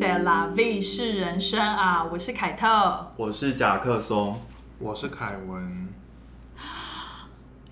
[0.00, 2.02] C'est la vie 是人生啊！
[2.02, 3.12] 我是凯特。
[3.18, 4.34] 我是贾克松，
[4.78, 5.90] 我是凯文，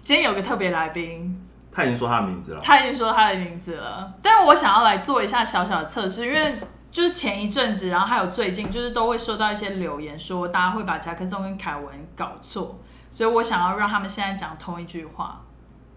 [0.02, 2.61] 今天有个特别来宾，他已经说他的名字了。
[2.62, 6.54] 他已经说他的名字了，但是我想要来做一下小小的测试，因为
[6.93, 12.79] 就是前一阵子，然后还有最近，就是都会收到一些留言说大家会把贾克松跟凯文搞错，
[13.10, 15.40] 所以我想要让他们现在讲同一句话，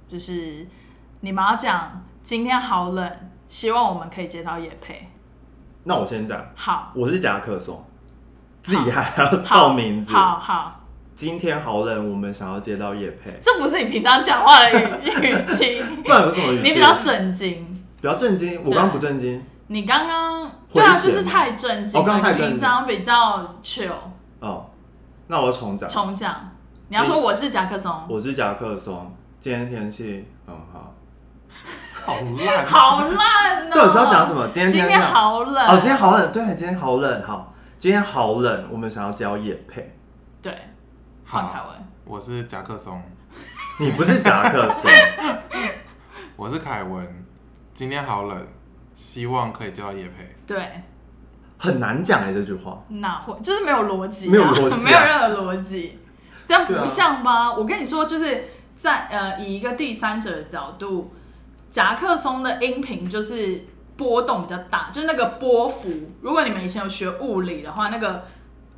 [0.07, 0.65] 就是
[1.19, 3.11] 你们要讲今天好冷，
[3.49, 5.09] 希望我们可以接到叶配。
[5.83, 7.83] 那我先讲，好，我是夹克松，
[8.61, 10.11] 自己还要好报名字。
[10.11, 10.81] 好好，
[11.15, 16.67] 今天好冷，我们想要接到叶佩，这不是你平常讲话的语语气， 不然有什么语气？
[16.67, 17.83] 你比较震惊。
[18.01, 21.99] 比较震惊，我刚刚不震惊你刚刚对啊，就是太震惊了。
[21.99, 23.91] 哦刚刚太震惊平常比较 chill，
[24.39, 24.65] 哦。
[25.27, 26.49] 那我重讲，重讲。
[26.89, 30.55] 你要说我是夹克松，我是夹克松，今天天气很
[32.03, 32.15] 好。
[32.15, 33.71] 好烂， 好烂哦。
[33.73, 34.47] 这你知道讲什么？
[34.47, 39.95] 今天今天好冷哦，今天好冷，对，今天好冷，好，今天好冷，我们想要交叶配。
[40.41, 40.57] 对，
[41.23, 41.87] 好凯好文。
[42.05, 43.01] 我是夹克松，
[43.79, 44.91] 你不是夹克松，
[46.35, 47.07] 我是凯文，
[47.73, 48.47] 今天好冷，
[48.93, 50.35] 希望可以接到叶配。
[50.45, 50.83] 对，
[51.57, 52.81] 很难讲哎，这句话。
[52.89, 55.99] 哪会就是没有逻辑啊，没有逻辑啊没有任何逻辑，
[56.45, 57.53] 这样不像吧？
[57.53, 61.13] 我跟你说，就是在呃以一个第三者的角度，
[61.71, 63.65] 夹克松的音频就是
[63.97, 65.89] 波动比较大，就是那个波幅。
[66.21, 68.25] 如果你们以前有学物理的话，那个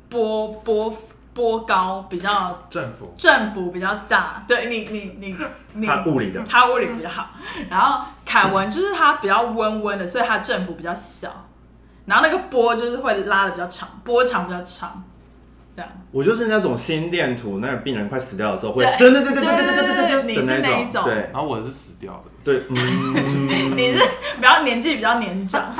[0.08, 0.96] 波波
[1.34, 4.44] 波高比较振幅振幅比较大。
[4.46, 5.36] 对你你你
[5.72, 7.30] 你他物理的，他物理比较好，
[7.68, 11.46] 然后凯文就是他比较温温的，所以他振幅比较小，
[12.06, 15.02] 然后那个波就是会拉的比较长，波长比较长，
[15.74, 15.90] 这样。
[16.12, 23.98] 我就是那种心电图，那个病人快死掉的时候会对噔噔噔噔噔噔噔噔噔你是的那一种对然后我是死掉的，对， 嗯，你是
[24.36, 25.74] 比较年纪比较年长，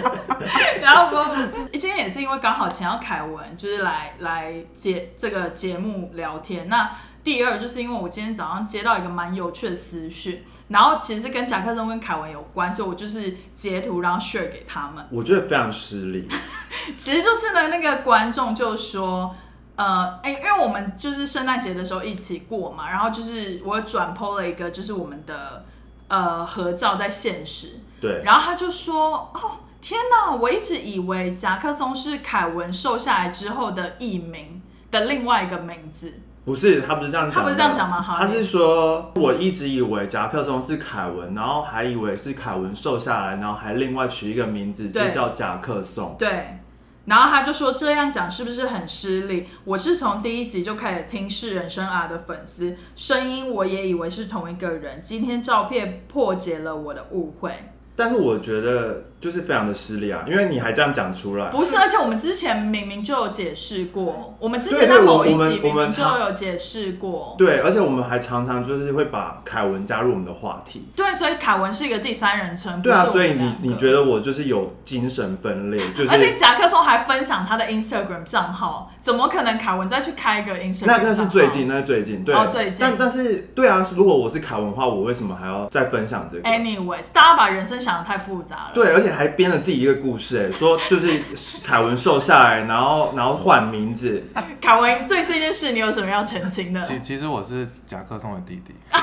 [0.82, 6.68] 然后我今天也是因为刚好请到凯文，就是来来节这个节目聊天。
[6.68, 6.90] 那
[7.22, 15.06] 第二就是因为我今天早上接到一个蛮有趣的私讯，然后其实跟甲克松跟凯文有关，所以我就是截图然后 share 给他们。
[15.08, 16.28] 我觉得非常失礼。
[16.98, 19.32] 其实就是呢，那个观众就说，
[19.76, 25.64] 呃，哎、因为我们就是圣诞节的时候一起过嘛，然后就是我转 PO 了一个就是我们的
[26.12, 29.40] 呃合照在现实，对，然后他就说，哦，
[29.80, 36.12] 天哪，我一直以为夹克松是凯文瘦下来之后的艺名的另外一个名字，
[36.44, 38.02] 不是他不是这样讲，他不是这样讲吗？
[38.02, 46.14] 好他是说，我一直以为夹克松是凯文，然后还以为是凯文瘦下来，然后还另外取一个名字，就叫夹克松。
[46.18, 46.58] 对。
[47.04, 49.48] 然后他就说这样讲是不是很失礼？
[49.64, 55.02] 我是从第一集就开始听是人生啊的粉丝，声音我也以为是同一个人。
[55.02, 57.52] 今天照片破解了我的误会，
[57.96, 61.46] 但是我觉得就是非常的失礼啊，因为你还这样讲出来。
[61.46, 67.36] 不是，而且我们之前明明就有解释过，我们之前在某一集明明就我们常有解释过。
[67.38, 70.88] 对，而且我们还常常就是会把凯文加入我们的话题。
[70.96, 72.82] 对，所以凯文是一个第三人称。
[72.82, 80.86] 对啊，所以你你觉得我就是有精神分裂，就是而且夹克松还分享他的 Instagram 账号，怎么可能凯文再去开一个 Instagram？
[80.86, 88.70] 那那是最近，那是最近，对，哦最近但但是对啊，如果我是凯文的话，我为什么还要再分享这个？Anyways，大家把人生想的太复杂了。
[88.74, 91.20] 对，而且还编了自己一个故事，哎，说就是
[91.62, 94.22] 凯文瘦下来，然后然后换名字，
[94.60, 96.80] 凯文对这件事你有什么要澄清的？
[96.82, 98.74] 其其实我是甲克松的弟弟，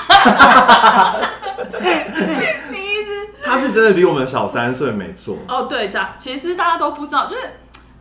[2.71, 5.37] 你一直他是真的比我们小三岁，没错。
[5.47, 7.41] 哦，对，夹其实大家都不知道，就是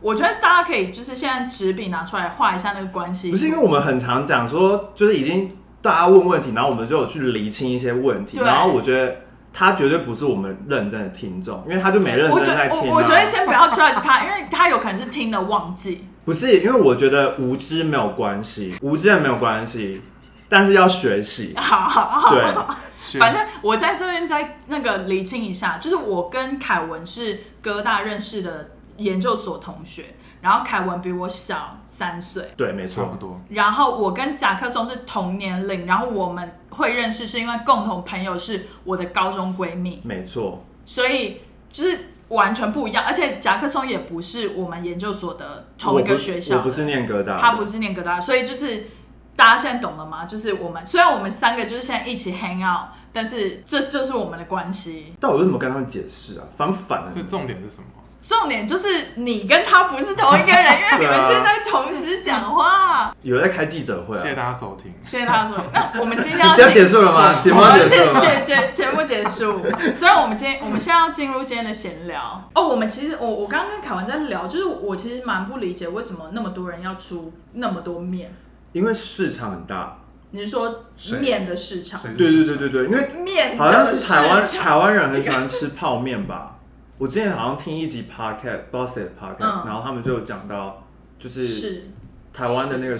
[0.01, 3.31] 我觉得大家可以就是现在纸笔拿出来画一下那个关系。
[3.31, 9.15] 不是因为我们很常讲说，就是已经大家问问题，然后我们就有去厘清一些问题，然后我觉得
[9.59, 12.83] 他绝对不是我们认真的听众，因为他就没认真在听、啊。
[12.85, 16.07] 我我觉得先不要 judge 他，因为他有可能是听的忘记。
[16.23, 20.01] 不是，因为我觉得无知没有关系， 无知也没有关系，
[20.47, 21.53] 但是要学习。
[21.59, 22.41] 好好好，对，
[23.19, 33.03] 反正我在这边再那个厘清一下，就是我跟凯文是哥大认识的研究所同学，然后凯文比我小三岁，对，没错。
[33.03, 33.41] 差不多。
[33.49, 41.41] 然后我跟贾克松是同年龄，然后我们会认识是因为共同朋友是我的高中闺蜜，没错，所以
[41.71, 41.99] 就是
[42.29, 48.87] 完全不一样，而且甲克松也不是我们研究所的同一个学校不是念哥大，他不是念哥大，所以就是
[49.35, 50.25] 大家现在懂了吗？
[50.25, 55.13] 就是我们虽然我们三个就是现在一起 hang out，但是这就是我们的关系。
[55.19, 56.47] 但我为什么跟他们解释啊？
[56.55, 57.98] 反反的所以重点是什么？
[58.21, 63.13] 重点就是你跟他不是同一个人，因为你们现在同时讲话。
[63.21, 64.35] 有在开记者会谢谢啊？
[64.35, 64.93] 大家收听。
[65.01, 67.39] 谢谢大家说， 那我们今天要你要进结束了吗？
[67.41, 68.19] 节目结束了吗？
[68.19, 69.61] 节节节目结束。
[69.93, 78.35] 所以我们今天我们现在要进入今天的闲聊哦，我们其实我我刚刚跟凯文在聊，就是我其实蛮不理解为什么那么多人要出那么多面。
[78.73, 79.95] 因为市场很大。
[80.31, 81.99] 你是说谁面的市场？
[82.15, 86.57] 对对对对对，因为面好像是台湾台湾人很喜欢吃泡面吧。
[86.99, 90.83] 我之前好像听一集 podcast，不知道谁的 podcast，、嗯然后他们就有讲到，
[91.17, 91.89] 就是是
[92.31, 92.99] 台湾的那个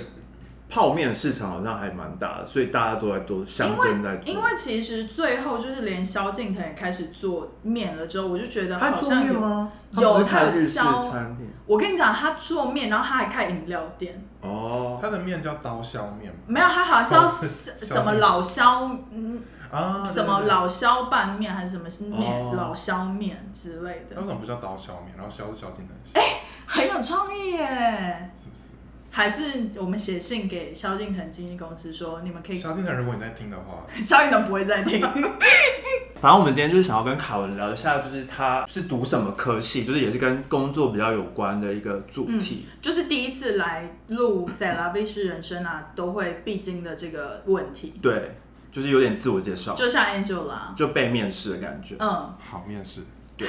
[0.69, 4.33] 泡面市场好像还蛮大的，所以大家都在都相争在做。
[4.33, 9.33] 因为其实最后就是连萧敬腾也开始做面了之后，我就觉得他做好像有。
[9.33, 9.71] 面吗？
[9.91, 14.97] 他有他有日式销餐厅我跟你讲，他做面，然后他还开饮料店，哦。
[15.01, 16.39] 他的面叫刀削面吗？
[16.47, 20.41] 没有，他好像叫 什什么老萧，嗯，啊，什么？
[20.41, 25.15] 老萧拌面还是什么面，哦老萧面之类的那为，什么不叫刀削面？
[25.15, 26.19] 然后削是萧敬腾的削，
[26.65, 28.31] 很有创意耶。
[28.37, 28.63] 是不是？
[29.11, 35.01] 还是我们写信给萧敬腾经纪公司说，你们可以，萧敬腾，如果你在听的话， 萧敬腾不会再听。
[36.21, 42.65] 反正我们今天就是想要跟凯文聊一下，就是他是读什么科系，就是也是跟工作比较有关的一个主题。
[42.81, 48.35] 就是第一次来录《塞拉维斯人生》啊，都会必经的这个问题，对，
[48.71, 51.95] 就是有点自我介绍，就像 Angela，就被面试的感觉。
[51.99, 53.01] 嗯，好面试
[53.35, 53.47] 对，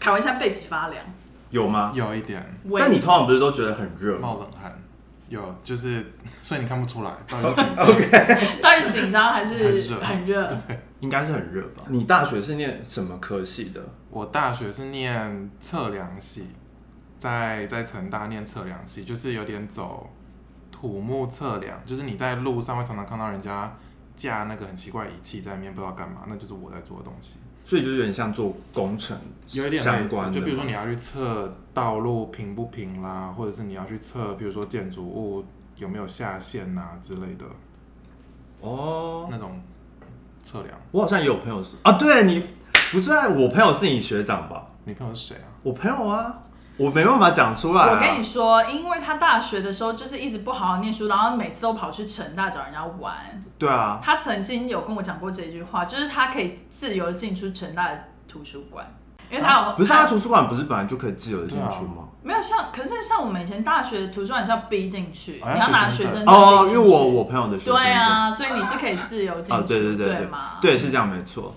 [0.00, 1.04] 凯文现在背脊发凉，
[1.50, 1.92] 有吗？
[1.94, 2.42] 有一点
[2.78, 4.18] 但你通常不是都觉得很热？
[4.18, 4.76] 冒冷汗，
[5.28, 6.12] 有就是，
[6.42, 10.58] 所以你看不出来到底是 OK，到底紧张还是很热很热？
[11.00, 11.84] 应该是很热吧？
[11.88, 13.80] 你大学是念什么科系的？
[14.10, 16.48] 我大学是念测量系，
[17.18, 20.08] 在在成大念测量系，就是有点走
[20.70, 23.76] 土木测量，就是你在路上会常常看到人家
[24.16, 29.18] 架那个很奇怪的仪器在那边不知道干嘛，那就是我在做的东西，所以就是有点像做工程
[29.50, 35.44] 有一点相关，就比如说你要去测道路平不平啦，或者是你要去测，比如说建筑物
[35.76, 37.44] 有没有下陷呐、之类的
[38.60, 39.60] 哦，那种
[40.42, 40.78] 测量。
[40.92, 42.46] 我好像也有朋友是啊，对你
[42.92, 44.64] 不是啊，我朋友是你学长吧？
[44.84, 45.48] 你朋友是谁啊？
[45.62, 46.42] 我朋友啊，
[46.76, 47.90] 我没办法讲出来、啊。
[47.92, 53.14] 我跟你说，因为他大学的时候就是一直不好好念书，然后每次都跑去成大找人家玩。
[53.58, 58.84] 对啊，他曾经有跟我讲过这句话，就是他可以自由地进出成大的图书馆，
[59.30, 62.08] 因为他有、啊不是他图书馆不是本来就可以自由的进出吗？
[62.22, 70.38] 没有像，可是像我们以前大学的图书馆是要逼进去，哦你要拿学生证哦，因为我我朋友的学生对啊，所以你是可以自由进去，哦，对对对对吗？
[70.60, 71.54] 对是这样没错。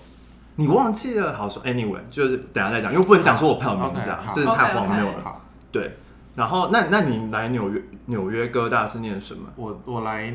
[0.58, 1.32] 你忘记了？
[1.36, 5.22] 好说，anyway，就是等下再讲，因为不能讲说我朋友名字啊真是太荒谬了。
[5.22, 5.40] 好，
[5.70, 5.96] 对，
[6.34, 9.48] 然后那那你来纽约纽约哥大是念什么？
[9.54, 10.34] 我我来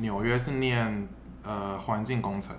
[0.00, 1.06] 纽约是念
[1.44, 2.56] 呃环境工程，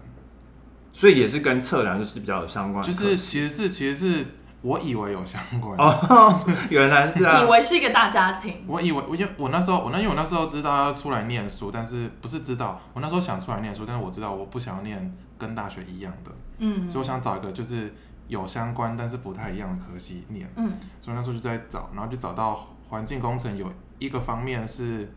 [0.94, 4.26] 所以也是跟测量就是比较有相关的，就是其实是其实是
[4.62, 6.40] 我以为有相关，哦，
[6.70, 16.90] 原来是啊以，为是一个大家庭，我以为我因为我那时候我那因为我那时候知道要出来念书，但是不是知道我那时候想出来念书，但是我知道我不想要念跟大学一样的，嗯。
[16.90, 17.92] 所以我想找一个就是
[18.28, 20.72] 有相关但是不太一样的科系念，嗯。
[21.02, 25.12] 所以那时候就在找，然后就找到环境工程有一个方面是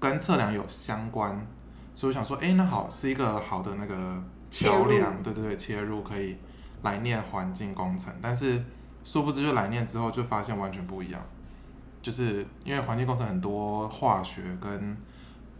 [0.00, 1.46] 跟测量有相关，
[1.94, 6.36] 所以我想说，哎、那好是一个好的那个桥梁，对对对，切入可以
[6.82, 8.62] 来念环境工程，但是
[9.04, 11.22] 殊不知就来念之后就发现完全不一样，
[12.02, 14.96] 就是因为环境工程很多化学跟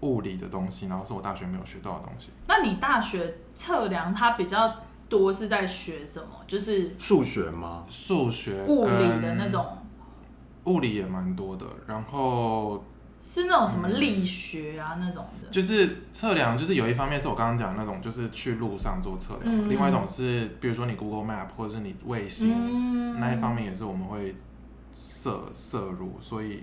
[0.00, 2.31] 物理的东西，然后是我大学没有学到的东西。
[2.48, 4.75] 那你大学测量它比较
[5.12, 6.28] 多是在学什么？
[6.46, 7.84] 就是数学吗？
[7.90, 9.76] 数学、物理的那，种，
[10.64, 12.82] 物理也蛮多的，然后
[13.20, 15.50] 是那种什么力学啊那种的。
[15.50, 24.34] 就是测量，就是有一方面是我刚刚讲的那种，就是去路上做测量；，嗯另外一种是，比如说你 Google Map 或者是你卫星、嗯那一方面，也是我们会
[24.94, 26.62] 摄摄入，所以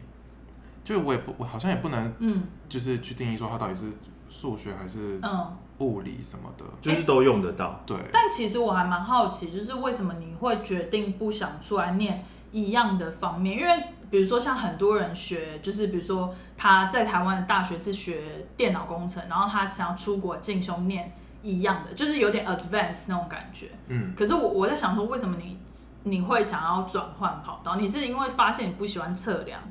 [0.83, 3.91] 就我也不，我好像也不能嗯就是去定义说它到底是
[4.27, 5.55] 数学还是嗯。
[5.79, 6.63] 物理什么的。
[6.81, 7.81] 就是都用得到。
[7.85, 13.57] 对，但其实我还蛮好奇，就是为什么你会决定不想出来念一样的方面？
[13.57, 23.69] 因为比如说像很多人学，就是比如说他在台湾的大学是学电脑工程，然后他想要出国进修念一样的，就是有点 advanced 那种感觉。
[23.87, 25.59] 嗯，可是我我在想说，为什么你
[26.03, 27.75] 你会想要转换跑道？
[27.75, 29.61] 你是因为发现你不喜欢测量，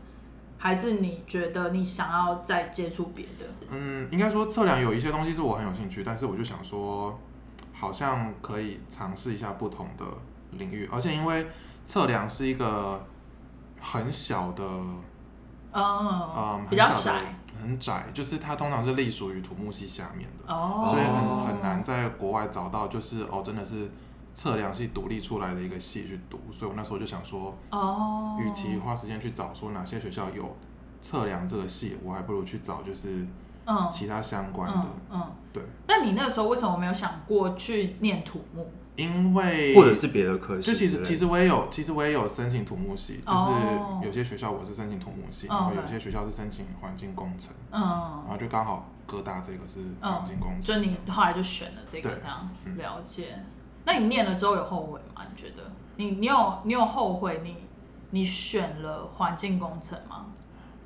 [0.58, 3.46] 还是你觉得你想要再接触别的？
[3.70, 7.18] 嗯，应该说测量有一些东西是我很有兴趣，但是我就想说，
[7.72, 10.04] 好像可以尝试一下不同的
[10.52, 11.46] 领域，而且因为
[11.86, 13.06] 测量是一个
[13.80, 14.64] 很小的，
[15.72, 15.82] 嗯，
[16.36, 23.90] 嗯，比较窄，很窄，就是它通常是隶属于土木系下面的，哦，所以很很难在国外找到，就是哦，真的是
[24.38, 30.56] 测量系独立出来的一个系去读，所以我那时候就想说，哦，与其花时间去找说哪些学校有
[31.02, 33.26] 测量这个系，我还不如去找就是
[33.64, 33.88] 嗯。
[33.90, 34.86] 其他相关的。
[35.10, 38.70] 嗯嗯，对，那你那个时候为什么没有想过去念土木？
[38.94, 47.80] 因为或者是别的科系就其实其实我也有，其实我也有申请土木系，就哦是有些学校我是申请土木系，哦然后有些学校是申请环境工程，嗯。
[47.80, 52.20] 然嗯，后就刚好哥大这个是环境工程，就你后来就选了这个对。
[52.20, 52.76] 这样嗯。
[52.76, 53.40] 了解。
[53.88, 55.22] 那你念了之后有后悔吗？
[55.30, 55.62] 你觉得
[55.96, 57.56] 你你有你有后悔你
[58.10, 60.26] 你选了环境工程吗？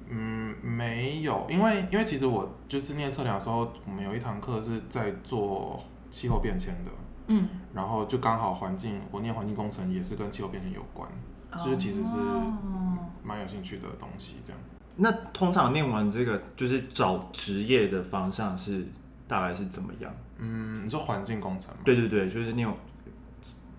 [0.09, 5.83] 嗯，没有，因为因为其实我就是念测量的时候，我们有一堂课是在做
[6.13, 6.93] 气候变迁的，
[7.27, 11.11] 嗯，然后就刚好环境，我念环境工程也是跟气候变迁有关，
[11.65, 12.57] 就是其实是哦
[13.25, 14.63] 蛮有兴趣的东西，这样。
[14.95, 18.87] 那通常念完这个，就是找职业的方向是
[19.27, 20.15] 大概是怎么样？
[20.39, 21.81] 嗯，你说环境工程吗？
[21.85, 22.75] 对对对，就是那种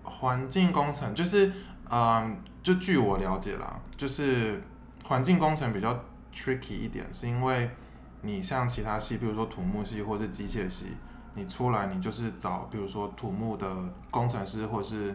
[0.04, 1.50] 环境工程就是，
[1.90, 4.60] 嗯，就据我了解啦，就是
[5.04, 5.92] 环境工程比较
[6.32, 7.70] tricky 一点，是因为
[8.22, 10.86] 你像其他系，比如说土木系或是机械系，
[11.34, 13.66] 你出来你就是找，比如说土木的
[14.10, 15.14] 工程师或是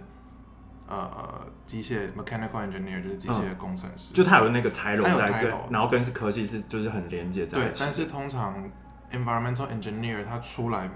[0.87, 7.67] 呃机械 mechanical engineer 就是机械工程师，就他有那个抬楼在跟然后跟是科技是就是很连接在一，起。
[7.67, 8.69] 对但是通常
[9.11, 10.89] environmental engineer 他出来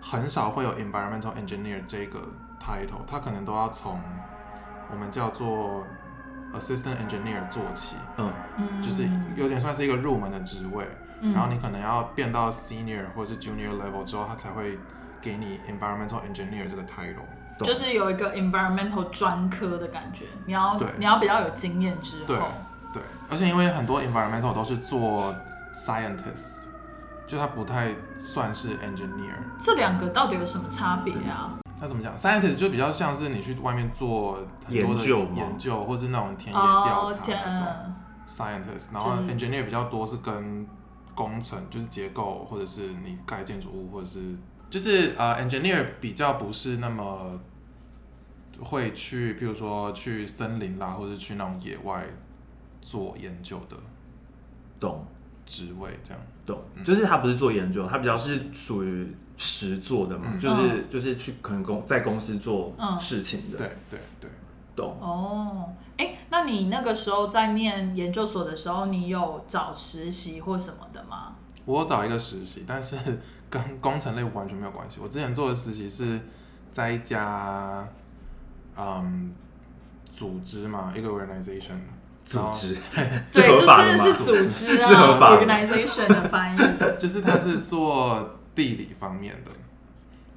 [0.00, 2.20] 很少会有 environmental engineer 这个
[2.60, 4.00] title，他可能都要从
[4.90, 5.84] 我们叫做
[6.54, 10.84] assistant engineer 做起，嗯，嗯就是有点算是一个入门的职位，
[11.20, 14.78] 嗯然后你可能要变到 senior 或者是 junior level 之后，他才会
[15.20, 17.24] 给你 environmental engineer 这个 title。
[17.62, 22.48] 就是有一个 environmental 专科的感觉，你要你要比较有经验之对后，
[22.90, 25.34] 对，而且因为很多 environmental 都是做
[25.74, 26.52] scientist，
[27.26, 27.90] 就他不太
[28.22, 29.34] 算是 engineer。
[29.58, 31.52] 这两个到底有什么差别啊？
[31.80, 34.34] 那怎么讲？scientist 就比较像是你去外面做
[34.66, 37.94] 很多的研究吗研究，或是那种田野调查那种
[38.28, 38.92] scientist。
[38.92, 40.66] 然后就是 engineer 比较多是跟
[41.14, 44.20] 工程，就是结构，或者是你盖建筑物，或者是
[44.68, 47.40] 就是呃 engineer 比较不是那么
[48.62, 52.04] 会去，譬如说去森林啦，或者是去那种野外
[52.82, 53.76] 做研究的
[54.78, 55.04] 懂
[55.50, 56.22] 职位这样。
[56.46, 64.30] 懂，就是他不是做研究，他比较是属于实做的嘛，嗯就是就是去可能公在公司做嗯事情的，对对对，
[64.76, 64.96] 懂。
[65.00, 71.34] 哦，哎，那你那个时候在念研究所的时候，你有找实习或什么的吗？
[71.64, 72.96] 我有找一个实习，但是
[73.48, 74.98] 跟工程类完全没有关系。
[75.02, 76.18] 我之前做的实习是
[76.72, 77.86] 在一家
[78.76, 79.32] 嗯
[80.16, 81.78] 组织嘛，一个 organization
[82.30, 82.76] 组织，
[83.32, 83.96] 对，合这法的吗？
[83.96, 86.58] 真的是组织啊，organization 的翻译，
[86.96, 89.50] 就是它是做地理方面的，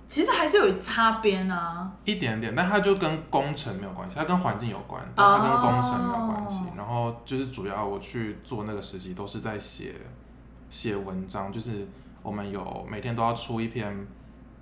[0.10, 1.92] 其实还是有擦边啊。
[2.04, 6.66] 一点点，但它就跟工程没有关系，它跟环境有关，但它跟工程没有关系。
[6.76, 9.94] 然后就是主要我去做那个实习，都是在写
[10.72, 11.88] 写文章，就是
[12.24, 14.08] 我们有每天都要出一篇，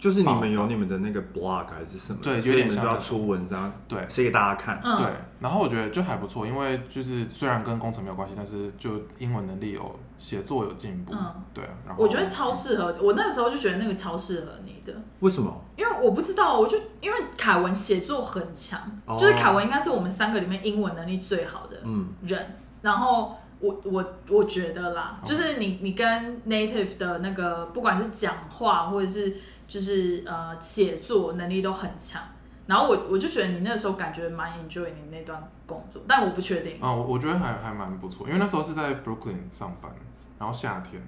[0.02, 2.18] 就是你们有你们的那个 blog 还是什么？
[2.24, 4.82] 对有点像那出文章对写给大家看。
[4.84, 5.06] 嗯，对，
[5.40, 8.90] 然后我觉得就还不错，因为就是虽然跟工程没有关系，但是就
[9.20, 11.70] 英文能力有写作有进步，嗯对啊。
[11.86, 15.56] 然后我觉得超适合，我那个时候就觉得那个超适合你的，为什么？
[15.78, 23.36] 因为我不知道，我就因为凯文写作很强，哦就是凯文应该是我们三个里面英文能力最好的嗯，人，然后。
[23.62, 29.32] 我我我觉得啦，哦就是你你跟 native 的那个，不管是讲话或者是
[29.72, 32.22] 就是呃写作能力都很强，
[32.68, 36.74] 然后我我就觉得你那个时候感觉蛮 enjoy 你那段工作，但我不确定。
[36.82, 39.90] 啊、我我觉得还还蛮不错，因为那时候是在 Brooklyn 上班，
[40.38, 41.02] 然后夏天，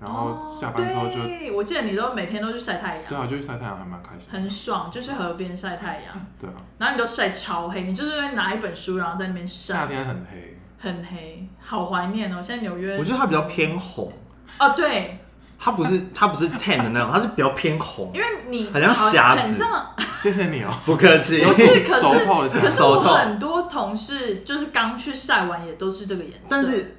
[0.00, 4.30] 然后下班之后就、哦对，我记得你都每天都去晒太阳，对啊，就去晒太阳，还蛮开心。
[4.32, 12.40] 很爽，就去河边晒太阳， 对啊，然后你都晒超黑，你就是会拿一本书，然后在那边晒夏，天很黑，很黑，好怀念哦。
[12.42, 14.10] 现在纽约我觉得它比较偏红，
[14.58, 15.18] 哦，对，
[15.58, 18.20] 它不是它不是 tan 的那种，它是比较偏红因。
[18.20, 19.42] 为你很像好瞎子。
[19.42, 20.72] 很像， 谢谢你哦。
[20.84, 26.96] 不客气，不是，可熟是透了可是我透很多同事就是刚去晒完也都是这个颜色，但是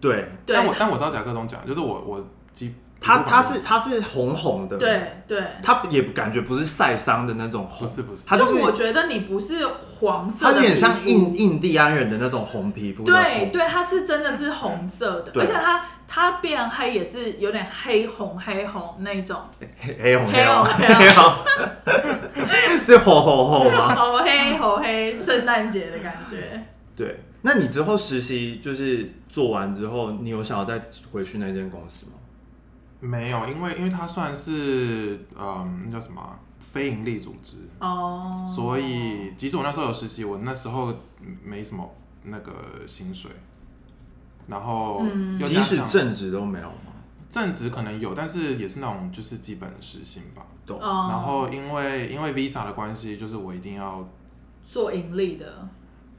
[0.00, 0.32] 对。
[0.46, 0.56] 对。
[0.56, 5.42] 但我但我知道甲克中讲，就是我我基它它是它是红红的，，对对。
[5.62, 8.24] 它也感觉不是晒伤的那种红，不是不是。
[8.26, 15.42] 它就是我觉得你不是黄色的皮肤，它有点像印印第安人的那种红皮肤的红，对对，它是真的是红色的， 对。
[15.42, 19.40] 而且它它变黑也是有点黑红黑红那种，
[19.78, 23.88] 黑黑红黑红黑红，是吼吼吼吗？
[23.94, 26.64] 好黑好黑，圣诞节的感觉。
[26.96, 30.80] 对，那你之后实习就是做完之后，你有想要再
[31.12, 32.12] 回去那间公司吗？
[33.06, 41.88] 没有，因为因为它算是嗯那叫什么啊非盈利组织，哦，所以即使我那时候有实习，我那时候嗯没什么
[42.24, 42.52] 那个
[42.86, 43.30] 薪水，
[44.46, 45.38] 然后嗯。
[45.38, 46.92] 又即使上正职都没有吗？
[47.30, 50.46] 正职可能有，但是也是那种就是基本时薪吧。
[50.64, 50.78] 懂。
[50.80, 54.08] 哦，然后因为因为 Visa 的关系，就是我一定要，
[54.64, 55.68] 做盈利的，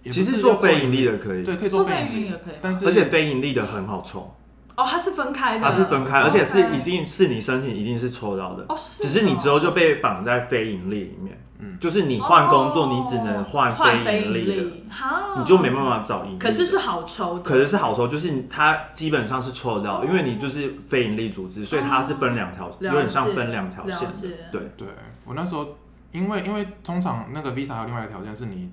[0.04, 4.34] 也不其实做非盈利的可以，对，可以做做非盈利非盈利也可以但是而且非盈利的很好抽，
[4.78, 16.48] 哦，它是分开的，它是分开，而且是一定是你申请一定是抽到的，哦，是只是你之后就被绑在非盈利里面，嗯，就是你换工作你只能换换非盈利的，利，哈，你就没办法找盈利的。
[16.48, 24.62] 可是是好抽的，可是是好抽，就是它基本上是抽得到，因为你就是非盈利组织，所以它是分两条，有点像分两条线的解，对。
[24.78, 24.88] 对
[25.26, 25.66] 我那时候，
[26.12, 28.70] 因为因为通常那个 Visa 还有另外一个条件是你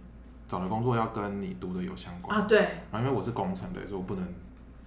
[0.46, 2.58] 找的工作要跟你读的有相关，啊，对，
[2.92, 4.24] 然后因为我是工程的，所以我不能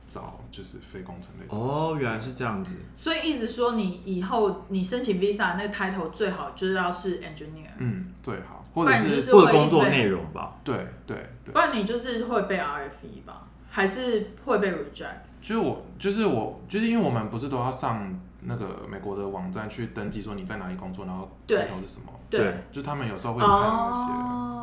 [0.07, 1.55] 找就是非工程类的。
[1.55, 2.75] 哦，原来是这样子。
[2.95, 11.53] 所以一直说你以后你申请 visa 那个 title 最好就是要是 engineer，嗯，最好，或者是是或者工作内容吧，对对对。
[11.53, 15.21] 不，然你就是会被 RFE 吧，还是会被 reject？
[15.41, 21.59] 就是我就是我就是因为我们不是都要上那个美国的网站去登记说你在哪里工作，然后对。
[21.59, 22.53] 开头是什么，对。
[22.71, 24.11] 就他们有时候会看那些，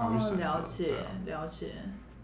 [0.00, 1.68] 然后哦去，审了解啊了解，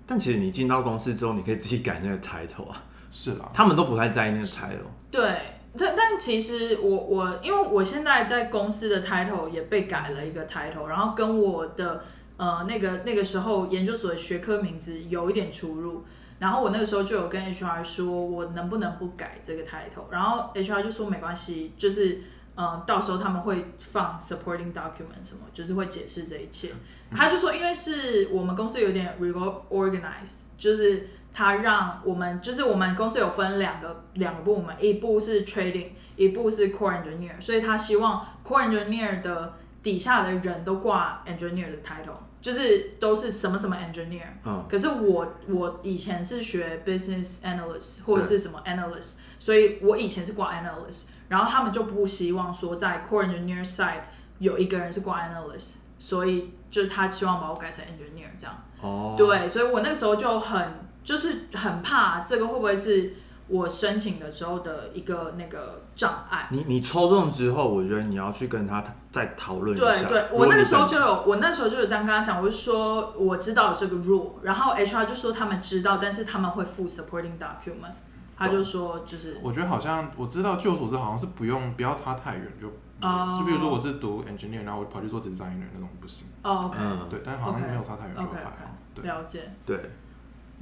[0.07, 4.91] 但其实你进到公司之后，你可以自己改那个 title 啊，是啦，他们都不太在意那个 title。
[5.11, 5.37] 对。
[5.79, 12.03] 但但其实我我因为我现在在公司的 title 也被改了一个 title，然后跟我的
[12.39, 16.03] 呃那个那个时候研究所的学科名字有一点出入，
[16.41, 22.21] 然后我那个时候就有跟 HR 说，我能不能不改这个 title，然后 HR 就说没关系，就是
[22.57, 26.73] 嗯、呃到时候他们会放 supporting document 什么，就是会解释这一切。
[27.13, 44.27] 他就说，因为是我们公司有点 reorganize，就是他让我们就是我们公司有分两个两个部门，一部是 trading，一部是 core engineer，所以他希望 core engineer 的底下的人都挂 engineer 的 title，就是都是什么什么 engineer。
[44.45, 54.03] 嗯，可是我我以前是学 business analyst 或者是什么 analyst，所以我以前是挂 analyst，然后他们就不希望说在 core engineer side
[54.39, 58.63] 有一个人是挂 analyst，所以就是他希望把我改成 engineer 这样。
[58.83, 60.67] 哦，，对，所以我那个时候就很
[61.11, 63.15] 就是很怕这个会不会是
[63.49, 66.47] 我申请的时候的一个那个障碍。
[66.51, 68.81] 你你抽中之后，我觉得你要去跟他
[69.11, 70.05] 再讨论一下。
[70.05, 77.95] 对对，我那个时候就有，我那时候就有这样跟他讲，我就说我知道有这个 rule，然后 HR 就说他们知道，但是他们会附 supporting document，
[78.39, 82.69] 他就说就是我觉得好像我知道，据我所知，好像是不用不要差太远就。
[83.03, 86.29] 哦就比如说我是读 engineer，然后我跑去做 designer 那种不行。
[86.43, 88.65] 哦，OK 嗯对，但好像没有差太远就 OK 还好 OK，。
[88.95, 89.51] 对，了解。
[89.65, 89.91] 对，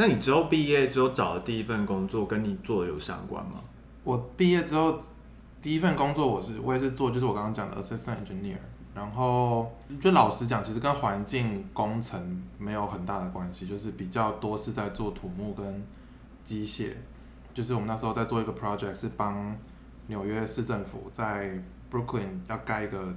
[0.00, 3.60] 那你之后毕业之后找的第一份工作跟你做的有相关吗？
[4.04, 4.96] 我毕业之后
[5.60, 8.58] 第一份工作，我是我也是做，就是我刚刚讲的 assistant engineer。
[8.94, 15.84] 然后就老实讲，其实跟环境工程没有很大的关系，就是比较多是在做土木跟
[16.44, 16.92] 机械。
[17.52, 19.56] 就是我们那时候在做一个 project，是帮
[20.06, 23.12] 纽约市政府在 Brooklyn 要盖一个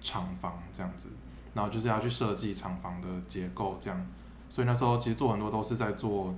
[0.00, 1.08] 厂房这样子，
[1.54, 4.06] 然后就是要去设计厂房的结构这样。
[4.54, 6.32] 所以那时候其实做很多都是在做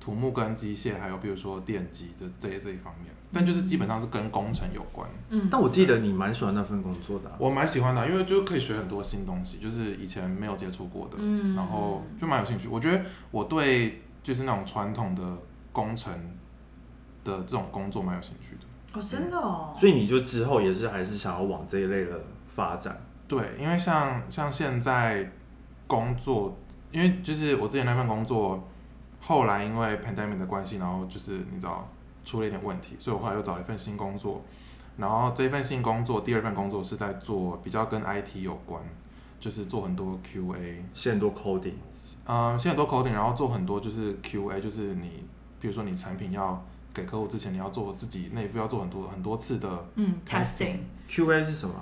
[0.00, 5.06] 土木跟机械，还有比如说电机这这这一方面，但就是基本上是跟工程有关。
[5.28, 12.66] 嗯，但我记得你蛮喜欢那份工作的啊、我蛮喜欢的，因为就可以学很多新东西，就是以前没有接触过的，嗯然后就蛮有兴趣。
[12.66, 15.22] 我觉得我对就是那种传统的
[15.70, 16.10] 工程
[17.24, 18.98] 的这种工作蛮有兴趣的。
[18.98, 22.98] 哦，真的哦，所以你就之后也是还是想要往这一类的发展。
[23.28, 25.30] 对，因为像像现在
[25.86, 26.56] 工作，
[26.92, 28.66] 因为就是我之前那份工作，
[29.20, 31.88] 后来因为 pandemic 的关系，然后就是你知道
[32.24, 34.42] 出了一点问题，所以我后来又找了一份新工作。
[34.96, 38.82] 然后这一份新工作，第二份工作是在做比较跟 IT 有关，
[39.38, 41.72] 就是做很多 QA，现在多 coding，
[42.26, 45.24] 嗯，现在很多 coding，然后做很多就是 QA，就是你
[45.58, 51.74] 比如说你产品要给客户之前，你要做自己内部要做很多很多次的嗯，testing，QA 是什么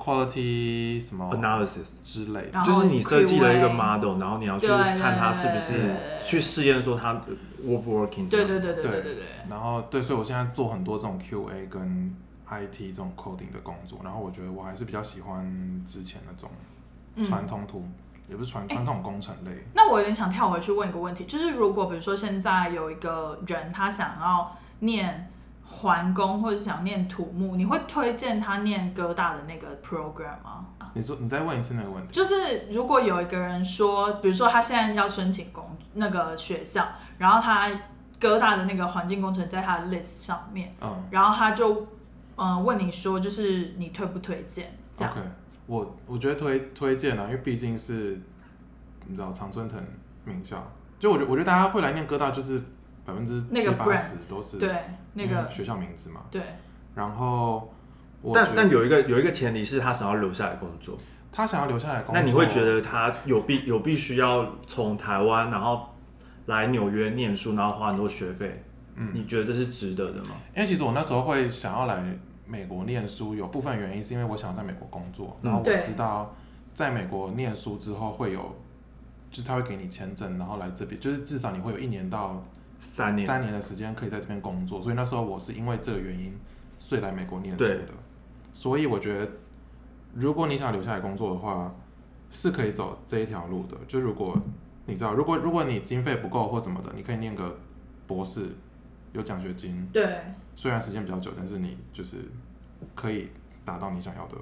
[0.00, 2.62] quality 什么？Analysis，之类的。
[2.64, 7.14] 就是你设计了一个 model，然后你要去看它是不是去试验说它
[7.62, 8.28] work 不 working。
[8.28, 12.16] 对对对对对对对，然后对，所以我现在做很多这种 QA 跟
[12.48, 16.50] IT 这种 coding 的工作，然后我觉得我还是比较喜欢之前那种
[17.14, 17.86] 嗯传统图，
[18.28, 19.50] 也不是传传统工程类。
[19.74, 25.30] 那我有点想跳回去问一个问题，就是如果比如说现在有一个人他想要念
[25.70, 30.66] 环工或者想念土木，你会推荐他念哥大的那个 program 吗？
[30.92, 36.84] 你说你再问一次那个问题，就是如果有一个人说，比如说他现在要申请工那个学校，
[37.16, 37.70] 然后他
[38.18, 41.82] 哥大的那个环境工程在他的 list 上面，嗯然后他就
[42.36, 45.22] 嗯、呃问你说，就是你推不推荐这样？，OK，
[45.66, 48.20] 我我觉得推推荐啊，因为毕竟是
[49.06, 49.80] 你知道常春藤
[50.24, 50.60] 名校，
[50.98, 52.60] 就我觉得我觉得大家会来念哥大，就是
[53.10, 54.70] 百分之那个七八 brand 十都是对，
[55.14, 56.22] 那个因为学校名字嘛。
[56.30, 56.40] 对，
[56.94, 57.72] 然后
[58.22, 60.96] 我但觉但有一个有一个前提是他想要留下来工作，
[61.32, 65.88] 他想要留下来工作，那你会觉得他有必有必须要从台湾然后
[66.46, 68.62] 来纽约念书，然后花很多学费？
[68.96, 70.30] 嗯你觉得这是值得的吗？
[70.54, 72.02] 因为其实我那时候会想要来
[72.46, 76.34] 美国念书，有部分原因是因为我想要在美国工作，嗯然后我对知道
[76.74, 78.56] 在美国念书之后会有，
[79.30, 82.44] 就是他会给你签证，然后来这边，就是至少你会有一年到
[82.80, 86.36] 三年，三年的时间可以在这边工作，所以那时候我是因为这个原因，
[86.78, 87.78] 所以来美国念书的。
[88.52, 89.30] 所以我觉得，
[90.14, 91.72] 如果你想留下来工作的话，
[92.30, 93.76] 是可以走这一条路的。
[93.86, 94.36] 就如果
[94.86, 97.58] 你知道，如果如果你经费不够或怎么的，你可以念个
[98.06, 98.46] 博士，
[99.12, 100.18] 有奖学金，对，
[100.56, 102.16] 虽然时间比较久，但是你就是
[102.94, 103.28] 可以
[103.64, 104.36] 达到你想要的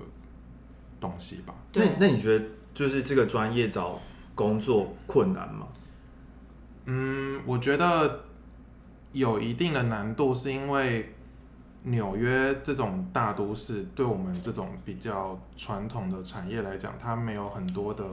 [1.00, 1.54] 东西吧。
[1.74, 4.00] 那对，那你觉得就是这个专业找
[4.34, 5.66] 工作困难吗？
[6.86, 8.24] 嗯，我觉得
[9.12, 11.14] 有一定的难度，是因为
[11.84, 18.04] 纽约这种大都市，对我们这种比较传统的产业来讲，它没有很多的，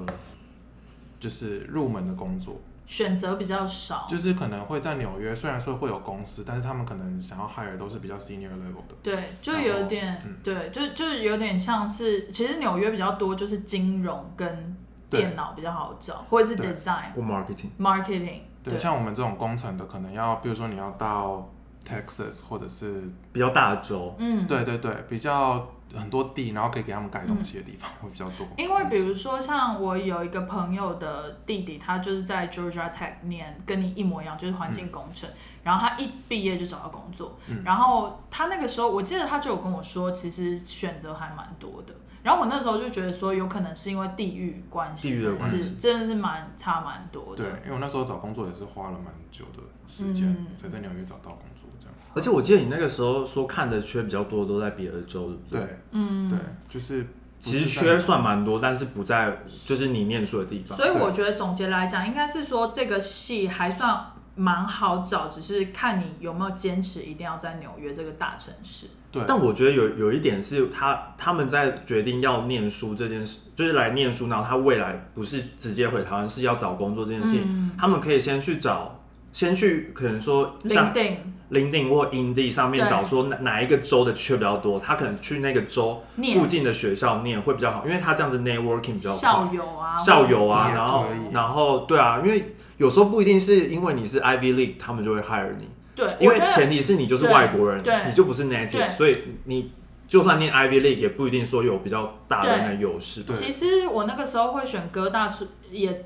[1.20, 8.96] 就是入门的工作，选择比较少，就是可能会在纽约，虽然说会有公司，但是他们可能想要 hire 都是比较 senior level 的。
[9.04, 14.78] 对，就有点，嗯对，就就是有点像是，其实纽约比较多就是金融跟
[15.10, 21.50] 电脑比较好找，或者是 design、或 marketing？marketing，对，像我们这种工程的，可能要，比如说你要到
[21.88, 28.48] Texas 或者是比较大的州，嗯，对对对，比较很多地，然后可以给他们盖东西的地方会比较多。
[28.58, 35.30] 因为比如说像我有一个朋友的弟弟，他就是在 Georgia Tech 念，跟你一模一样，就是环境工程。
[35.64, 41.94] 然后他一毕业就找到工作，嗯然后他那个时候我记得他就有跟我说，其实选择还蛮多的。
[42.26, 47.44] 然后我那时候就觉得说，有可能是因为地域关系，地域的关系是真的是蛮差蛮多的。
[47.44, 51.94] 对，因为我那时候找工作也是花了蛮久的时间，嗯才在纽约找到工作这样。
[52.16, 55.60] 而且我记得你那个时候说看的缺比较多，都在别的州，对不对？
[55.60, 57.06] 对嗯，对，就是
[57.38, 60.76] 其实缺算蛮多，但是不在就是你念书的地方。
[60.76, 68.88] 所以我觉得总结来讲，应该是说这个系还算蛮好找，只是看你有没有坚持一定要在纽约这个大城市。
[69.16, 77.72] 对，但我觉得有有一点是他他们在决定要念书这件事，就是来念书，然后他未来不是直接回台湾，是要找工作这件事情，嗯。
[77.80, 79.00] 他们可以先去找，
[79.32, 81.16] 先去可能说像 LinkedIn
[81.52, 89.20] LinkedIn 或 Indeed 上面找说哪哪一个州的缺比较多，他可能去那个州附近的学校念会比较好，因为他这样子 networking 比较快。
[89.20, 99.72] 校友啊，校友啊，然后然后对啊，因为有时候不一定是因为你是 Ivy League，他们就会 hire 你，对，因为前提是你就是外国人，你就不是 native，所以你
[100.08, 103.24] 就算念 Ivy League 也不一定说有比较大的那个优势。
[103.24, 103.36] 对。
[103.36, 106.06] 其实我那个时候会选哥大，出也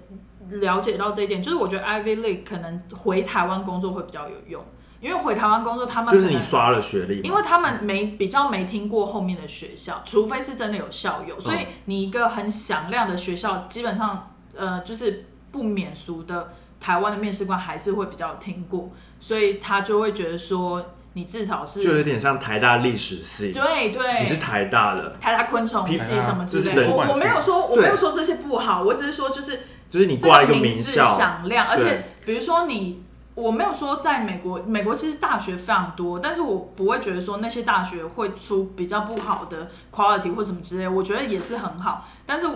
[0.51, 4.63] 了解到这一点，就是我觉得 Ivy League 可能回台湾工作会比较有用，
[5.01, 18.89] 因为回台湾工作他们就是你刷了学历，因为他们没比较没听过后面的学校，除非是真的有校友，所以你一个很响亮的学校，基本上呃就是不免俗的台湾的面试官还是会比较有听过，
[19.19, 42.47] 所以他就会觉得说你至少是就有点像台大历史系，对对，你是台大的，台大昆虫系什么之类的，我我没有说我对没有说这些不好，我只是说就是就是你这挂了一个名字名校，响亮，而且比如说你，我没有说在美国，美国其实大学非常多，但是我不会觉得说那些大学会出比较不好的 quality 或什么之类，我觉得也是很好，但是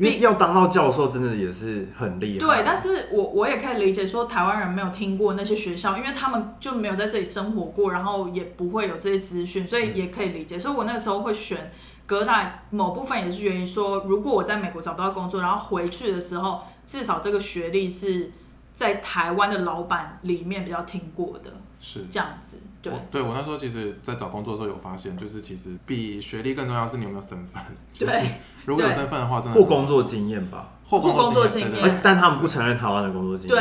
[0.00, 2.46] 因为要当到教授真的也是很厉害。
[2.46, 10.58] 对，但是我我也可以理解说台湾人没有听过那些学校，因为他们就没有在这里生活过，然后也不会有这些资讯，所以也可以理解。
[10.58, 11.70] 所以我那个时候会选
[12.06, 18.30] 哥大，某部分也是源于说，如果我在美国找不到工作，然后回去的时候，至少这个学历是
[18.74, 22.06] 在台湾的老板里面比较听过的，是。
[22.10, 22.56] 这样子。
[22.82, 22.92] 对。
[22.92, 27.62] 我，对我那时候其实，在找工作的时候有发现，就是其实比学历更重要是你有没有身份。
[27.92, 28.22] 就是对，
[28.66, 33.56] 如果有身份的话，真的或工作经验吧，或或工作经验但他们不承认台湾的工作经验。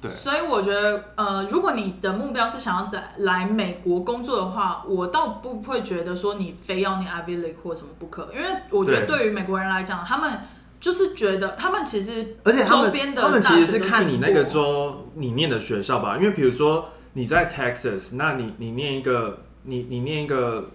[0.00, 0.10] 对，对。
[0.10, 10.40] 所以我觉得，呃，如果你的目标是想要在来美国工作的话，我倒不会觉得说你非要你 Ivy League 或什么不可，因为我觉得对对于美国人来讲，他们
[10.80, 20.70] 就是觉得他们其实而且他们周边的他们其实是看你那个州你念的学校吧，因为比如说你在 Texas，那你你念一个你你念一个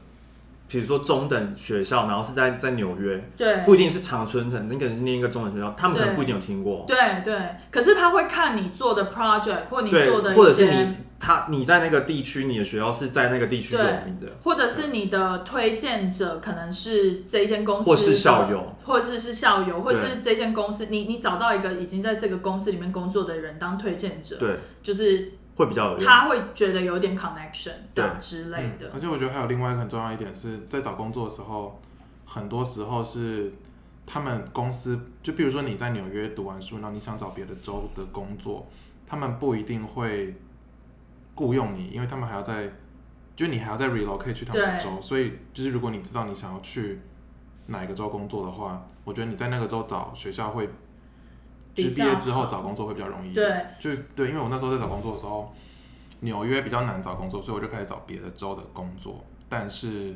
[0.68, 6.86] 比如说中等学校，然后是在在纽约，对，不一定是常春藤，你可能是念一个中等学校，他们可能不一定有听过。
[6.88, 7.40] 对对，
[7.72, 10.88] 可是他会看你做的 project 或你做的，或者是你
[11.20, 26.08] 他你在那个地区，你的学校是在那个地区有名的，或者是你的推荐者可能是这一间公司，或是校友，或是是校友，或是这间公司，你你找到一个已经在这个公司里面工作的人当推荐者，对，就是会比较有用。
[26.08, 28.92] 他会觉得有点 connection 这样之类的嗯。
[28.94, 31.82] 而且我觉得还有另外一个很重要一点是在找工作的时候，
[32.26, 33.52] 很多时候是
[34.06, 38.68] 他们公司，就比如说你在纽约读完书，然后你想找别的州的工作，
[39.06, 40.36] 他们不一定会
[41.34, 42.72] 雇佣你，因为他们还要在，
[43.36, 47.02] 就你还要再 relocate 去他们的州，所以就是如果你知道你想要去
[47.66, 50.70] 哪一个州工作的话，我觉得你在那个州找学校会。
[51.84, 55.54] 就是毕业之后找工作会比较容易，对，就对，因为我那时候在找工作的时候，
[56.22, 59.24] 纽约比较难找工作，所以我就开始找别的州的工作。
[59.48, 60.16] 但是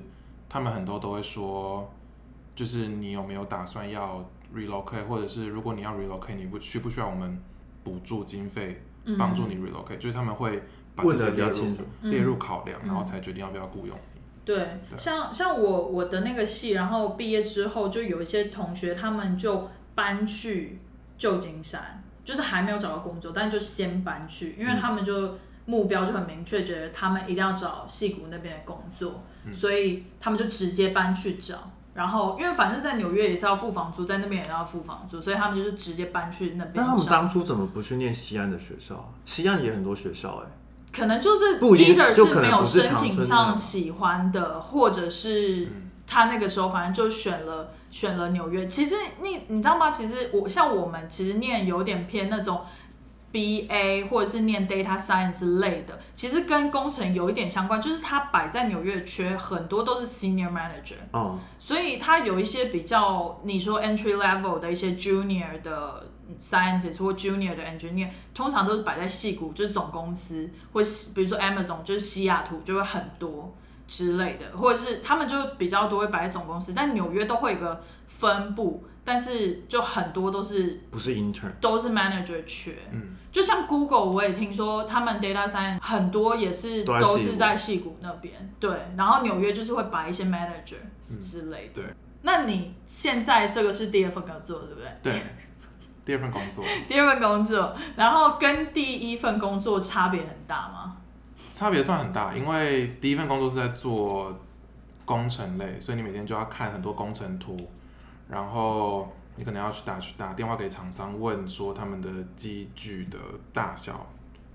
[0.49, 1.89] 他们很多都会说，
[2.55, 7.41] 就是你有没有打算要 relocate，或者是如果你要 relocate，你不需不需要我们
[7.83, 8.83] 补助经费
[9.17, 10.63] 帮助你 relocate？、就是他们会
[10.95, 11.83] 把这问些列入的比较清楚。
[12.01, 14.21] 列入考量，嗯然后才决定要不要雇佣你。
[14.43, 20.79] 对像像我我的那个系，然后毕业之后就有一些同学，他们就搬去
[21.21, 29.21] 旧金山，就是还没有找到工作，但就先搬去，因为他们就目标就很明确，觉得他们一定要找戏谷那边的工作，
[29.53, 31.69] 所以他们就直接搬去找。
[31.93, 36.83] 然后，因为反正在纽约也是要付房租，在那边也要付房租，所以他们就是直接搬去那边。
[36.83, 39.05] 那他们当初怎么不去念西安的学校啊？
[39.25, 40.49] 西安也很多学校哎、
[40.91, 48.65] 可能就是不一定 either 就是可能没有申请上喜欢的，或者是嗯他那个时候反正就选了选了纽约。
[48.67, 49.91] 其实你你知道吗？
[49.91, 52.61] 其实我像我们其实念有点偏那种
[53.31, 60.95] B A 或者是念 data science 类的，其实跟工程有一点相关，就是它摆在纽约的缺很多都是 senior manager。
[61.11, 66.09] 哦、所以它有一些比较你说 entry level 的一些 junior 的
[66.41, 73.53] scientist 或 junior 的 engineer，通常都是摆在戏谷，就是总公司，或是比如说 Amazon 就是西雅图就会很多
[73.91, 90.79] 之类的，或者是他们就比较多会摆在总公司，但纽约都会有一个分布，但是就很多都是不是 intern，都是 manager 缺，嗯，就像 Google 我也听说他们 data science 很多也是都是在戏谷那边，对，然后纽约就是会摆一些 manager
[91.19, 91.81] 之类的。
[91.81, 91.83] 对。
[92.21, 94.89] 那你现在这个是第二份工作，对不对？
[95.03, 95.23] 对，
[96.05, 100.97] 第二份工作 第二份工作，然后跟第一份工作差别很大吗？
[101.61, 104.35] 差别算很大，因为第一份工作是在做
[105.05, 107.55] 工程类，所以你每天就要看很多工程图，
[108.27, 113.19] 然后你可能要去打去打电话给厂商问说他们的机具的
[113.53, 114.07] 大小，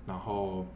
[0.05, 0.67] 然后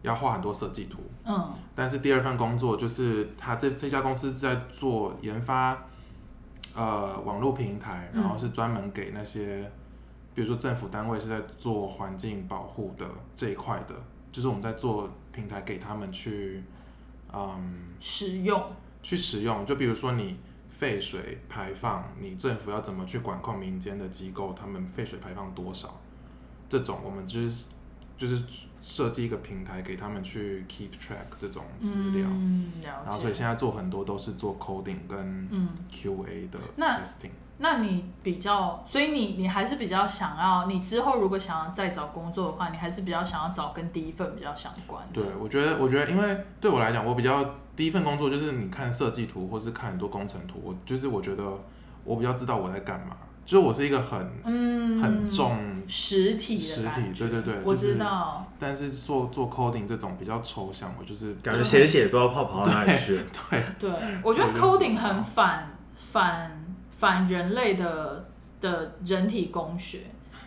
[0.00, 1.00] 要画很多设计图。
[1.26, 5.76] 嗯但是第二份工作就是他这这家公司是在做研发，
[6.74, 9.70] 呃，网络平台，然后是专门给那些，
[10.34, 13.04] 比如说政府单位是在做环境保护的
[13.36, 13.94] 这一块的，
[14.32, 16.62] 就是我们在做平台给他们去，
[17.32, 18.62] 嗯，使用，
[19.02, 19.66] 去使用。
[19.66, 26.00] 就比如说你废水排放，你政府要怎么去管控民间的机构，他们废水排放多少，
[26.68, 27.66] 这种我们就是
[28.16, 28.42] 就是
[28.80, 32.28] 设计一个平台给他们去 keep track 这种资料。
[32.30, 37.30] 嗯，然后所以现在做很多都是做 coding 跟嗯，QA 的 testing。
[37.58, 45.22] 那你比较，所以你你还是比较想要，你之后如果想要再找工作的话，你还是比较想要找跟第一份比较相关的。
[45.22, 47.44] 对，我觉得，我觉得，因为对我来讲，我比较
[47.76, 51.44] 第一份工作就是你看设计图，或是看很多工程图，我就是我觉得
[52.02, 58.44] 我比较知道我在干嘛，就是我是一个很嗯，很重，实体实体对对对我就是知道。
[58.58, 63.20] 但是做做 coding 这种比较抽象，我就是感觉写写不知道跑跑到哪里去。
[63.50, 63.90] 对对，
[64.22, 66.63] 我觉得 coding 很反反
[67.04, 68.24] 反人类的
[68.62, 69.98] 的人体工学，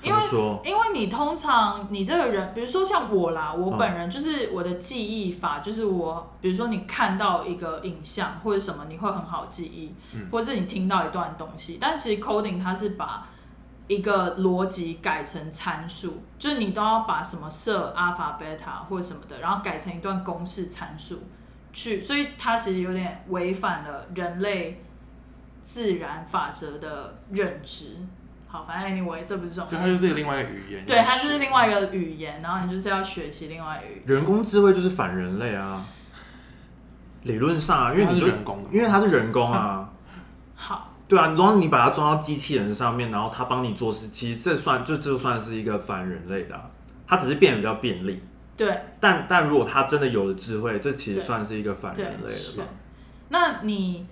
[0.02, 0.20] 因为？
[0.66, 13.28] 因为你通常你这个人，比如说像我啦，我嗯本人就是我的记忆法，就是我比如说你看到一个影像或者什么，你会很好记忆，嗯或者是你听到一段东西，但其实 coding 它是把
[13.88, 21.20] 一个逻辑改成参数，就是你都要把什么设阿法、贝塔或者什么的，然后改成一段公式参数
[21.72, 24.84] 去，所以它其实有点违反了人类
[25.68, 27.98] 自然法则的认知。
[28.48, 29.98] 好，反正 anyway 这不是重就它点。
[30.00, 30.86] 就是另外一个语言。
[30.86, 34.04] 对，要它就是另外一个语言，然后你就是要学习另外一个语言。
[34.06, 35.86] 人工智慧就是反人类啊，
[37.24, 39.90] 理论上啊，因为你就是人工因为它是人工啊，
[40.56, 46.72] 好，对啊，然后你把它装到机器人上面，然后它帮你做事，其实这算就这就算是一个反人类的啊、
[47.06, 48.24] 它只是变得比较便利。
[48.56, 52.72] 对但但如果它真的有了智慧，这其实算是一个反人类是了吧？。
[53.30, 54.08] 那你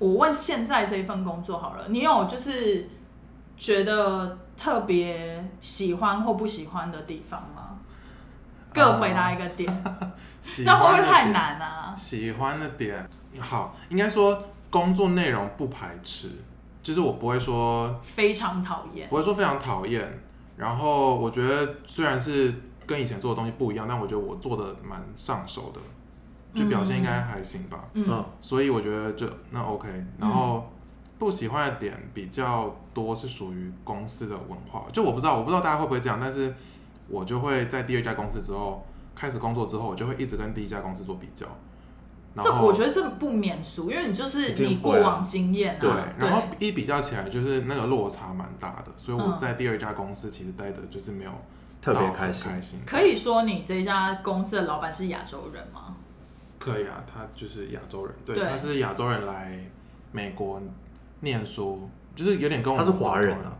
[0.00, 2.88] 我问现在这一份工作好了，你有就是
[3.56, 7.78] 觉得特别喜欢或不喜欢的地方吗？
[8.72, 9.84] 各回答一个点，
[10.42, 11.30] 喜那会不会太？
[11.30, 11.94] 难啊？
[11.96, 16.28] 喜欢的点，好，应该说工作内容不排斥，
[16.82, 19.08] 就是我不会说非常讨厌。
[19.08, 20.20] 不会说非常讨厌。
[20.56, 22.52] 然后我觉得虽然是
[22.84, 25.80] 跟以前做的东西不一样，但我觉得我做的蛮上手的，
[26.54, 27.84] 就表现应该还行吧。
[27.94, 29.88] 嗯嗯，所以我觉得就那 OK。
[30.18, 30.70] 然后
[31.18, 36.54] 不喜欢的点比较多是属于公司的文化，就我不知道，我不知道大家会不会这样，但是
[37.08, 41.46] 我就会在第二家公司之后开始工作之后，我就会一直跟第一家公司做比较。
[42.34, 45.80] 然这后我觉得这不免俗，因为你就是你过往经验啊。
[45.80, 51.30] 对，然后一比较起来，就是那个落差蛮大的，所以我嗯在第二家公司其实待的就是没有
[51.80, 52.80] 特别开心。
[52.84, 55.94] 可以说你这一家公司的老板是亚洲人吗？
[56.64, 58.44] 可以啊，他就是亚洲人，对，对。
[58.48, 59.58] 他是亚洲人来
[60.12, 60.62] 美国
[61.20, 63.52] 念书，就是有点跟我他们是华人啊，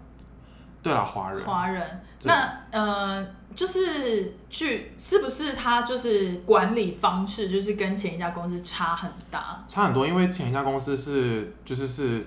[0.82, 1.82] 对了，华人，华人。
[2.20, 2.32] 对。
[2.32, 9.62] 那呃，就是去是不是他就是管理方式就是跟前一家公司差很大？
[9.68, 12.26] 差很多，因为前一家公司是就是是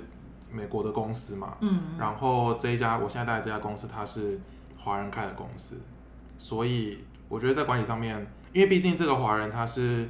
[0.51, 4.39] 美国的公司嘛，嗯，然后这一家我现在待的这家公司它是
[4.77, 5.81] 华人开的公司，
[6.37, 8.15] 所以我觉得在管理上面，
[8.53, 10.07] 因为毕竟这个华人他是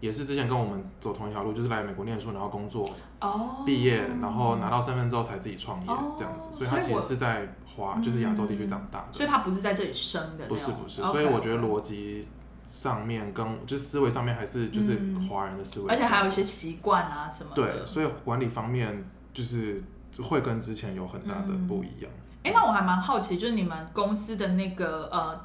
[0.00, 2.88] 也是之前跟我们走同一条路，就是来美国念书，然后工作
[3.20, 6.14] 哦，毕业，然后拿到身份之后才自己创业哦。
[6.16, 11.02] 这样子，所以他所以我其实是在华就是亚洲地区长大的，所以他不是在这里生的那种，不是不是。
[11.02, 12.26] 所以我觉得逻辑
[12.70, 15.28] 上面跟就是思维上面还是就是嗯。
[15.28, 17.62] 华人的思维，而且还有一些习惯啊什么的。
[17.62, 19.82] 对，所以管理方面就是
[20.22, 22.10] 会跟之前有很大的不一样。
[22.44, 25.38] 哎、那我还蛮好奇，就是你们公司的那个呃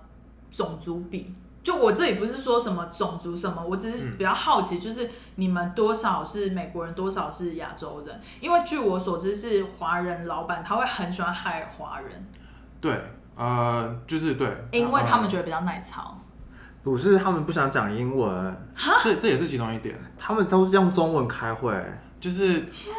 [0.51, 1.33] 种族比，
[1.63, 4.17] 就我这里不是说什么种族什么，我只是嗯。
[4.17, 8.21] 比较好奇，就是你们多少是美国人，多少是亚洲人？
[8.41, 12.27] 因为据我所知，是华人老板他会很喜欢海尔华人，
[12.81, 12.99] 对，
[13.35, 16.19] 呃，就是对，因为他们觉得、比较耐操。
[16.83, 21.73] 不是他们不想讲英文，呃这这也是其中一点，他们都是用中文开会，
[22.19, 22.93] 就是天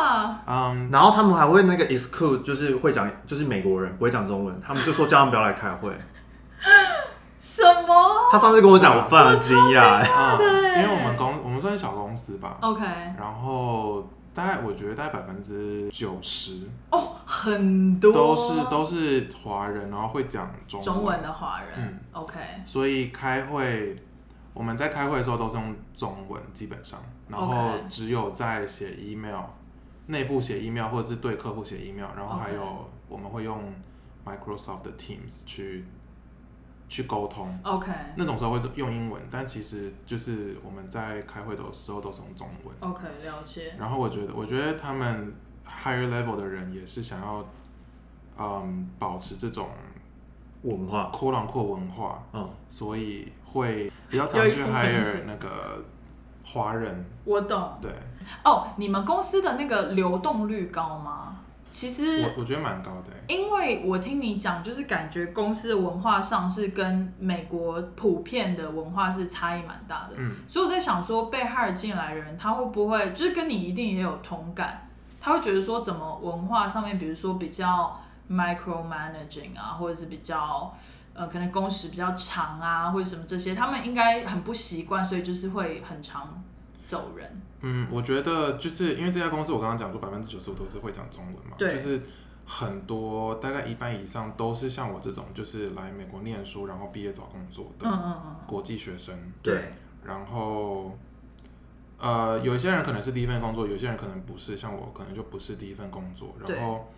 [0.00, 5.92] 啊，嗯，然后他们还会那个 exclude，就是会讲，就是美国人不会讲中文，他们就说叫他们不要来开会。
[7.44, 8.28] 什么？
[8.32, 10.08] 他上次跟我讲，我非常惊讶，哎
[10.40, 12.82] 嗯，因为我们公我们算是小公司吧，？OK，
[13.18, 18.10] 然后大概我觉得大概百分之九十哦，很多。
[18.14, 21.68] 都是都是华人，然后会讲中中文的华人。
[21.76, 22.00] 嗯。
[22.12, 23.94] OK，所以开会，
[24.54, 29.42] 我们在开会的时候都是用中文，基本上，然后 OK 只有在写 email，
[30.06, 33.60] 内部写 email 或者是对客户写 email，然后还有我们会用
[34.24, 35.84] Microsoft 的 Teams 去
[36.94, 37.58] 去沟通。
[37.64, 42.72] OK 那种时候会用英文，但其实就是我们在开会的时候都是用中文。
[42.78, 43.74] OK，了解。
[43.76, 45.34] 然后我觉得，我觉得他们
[45.66, 47.44] higher level 的人也是想要，
[48.38, 49.70] 嗯，保持这种
[50.62, 55.84] 文化，扩浪阔文化，嗯，所以会比较常去 hire 那个
[56.44, 57.76] 华人，我懂。
[57.82, 57.90] 对
[58.44, 61.40] 哦，你们公司的那个流动率高吗？
[61.74, 63.34] 其实我我觉得蛮高的欸。
[63.34, 74.88] 因为我听你讲，就是感觉公司的文化上是跟美国普遍的文化是差异蛮大的，嗯，所以我在想说，被 hire 进来的人，他会不会就是跟你一定也有同感？
[75.20, 80.72] 他会觉得说，怎么文化上面，比如说比较 micro managing 啊，或者是比较
[81.12, 86.40] 呃，可能工时比较长啊，或者什么这些，他们应该很不习惯，所以就是会很常
[86.84, 87.40] 走人。
[87.66, 92.02] 嗯，我觉得就是因为这家公司，我刚刚讲说百分之九十五都是会讲中文嘛，就是
[92.44, 99.18] 很多大概一半以上都是像我这种，就是来美国念书，然后毕业找工作嗯的国际学生。
[99.42, 99.72] 对，
[100.04, 100.94] 然后，
[101.98, 106.34] 呃，有一些人可能是第一份工作，有些人可能不是，像我可能就不是第一份工作。
[106.46, 106.92] 然后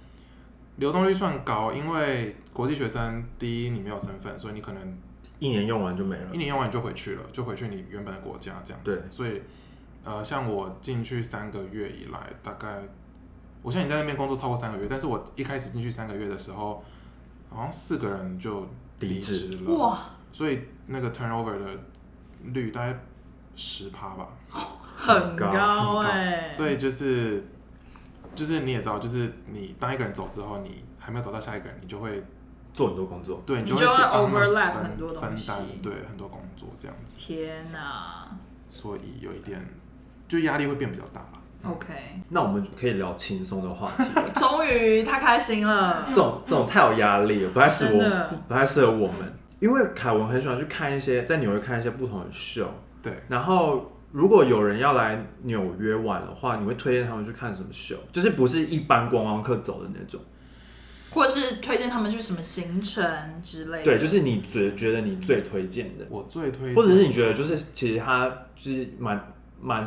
[0.79, 4.99] 流动率算高，因为国际学生第一你没有身份，所以你可能
[5.39, 6.39] 一年用完就没了一。
[6.39, 8.91] 年用完就回去了，就回去你原本的国家这样子。
[8.91, 9.41] 对所以
[10.07, 12.81] 呃，像我进去三个月以来，大概
[13.61, 16.85] 我现在已经在那边工作超过三个月，但是我一开始进去三个月的时候，
[17.51, 18.65] 好像四个人就
[19.01, 19.99] 离职了，哇，
[20.33, 21.71] 所以那个 turnover 的
[22.45, 22.97] 率大概
[23.57, 24.29] 十趴吧。
[24.97, 27.45] 很高高很高哎、所以就是
[28.35, 32.25] 就是你也知道，就是你当一个人走之后，你还没有找到下一个人，你就会
[32.73, 38.27] 做很多工作，对你就 overlap 很多东西分担，对很多工作这样子，天哪
[38.69, 39.61] 所以有一点
[40.29, 41.73] 就压力会变比较大了。
[41.73, 41.93] ，OK，
[42.29, 44.31] 那我们可以聊轻松的话题了。
[44.37, 46.15] 终于他开心了这。
[46.15, 49.33] 种这种太有压力了，不太适合我，不太适合我们。
[49.59, 52.69] 因为凯文很喜欢去看一些在纽约看一些不同的秀，
[53.03, 57.97] 对，然后如果有人要来纽约玩的话，你会推荐他们去看什么秀？
[58.13, 60.21] 就是不是一般观光客走的那种。
[61.11, 63.03] 或者是推荐他们去什么行程
[63.43, 63.85] 之类的。
[63.85, 69.17] 对，就是你觉觉得你最推荐的，我最推荐，或者是你觉得就是其实他就是蛮
[69.61, 69.87] 蛮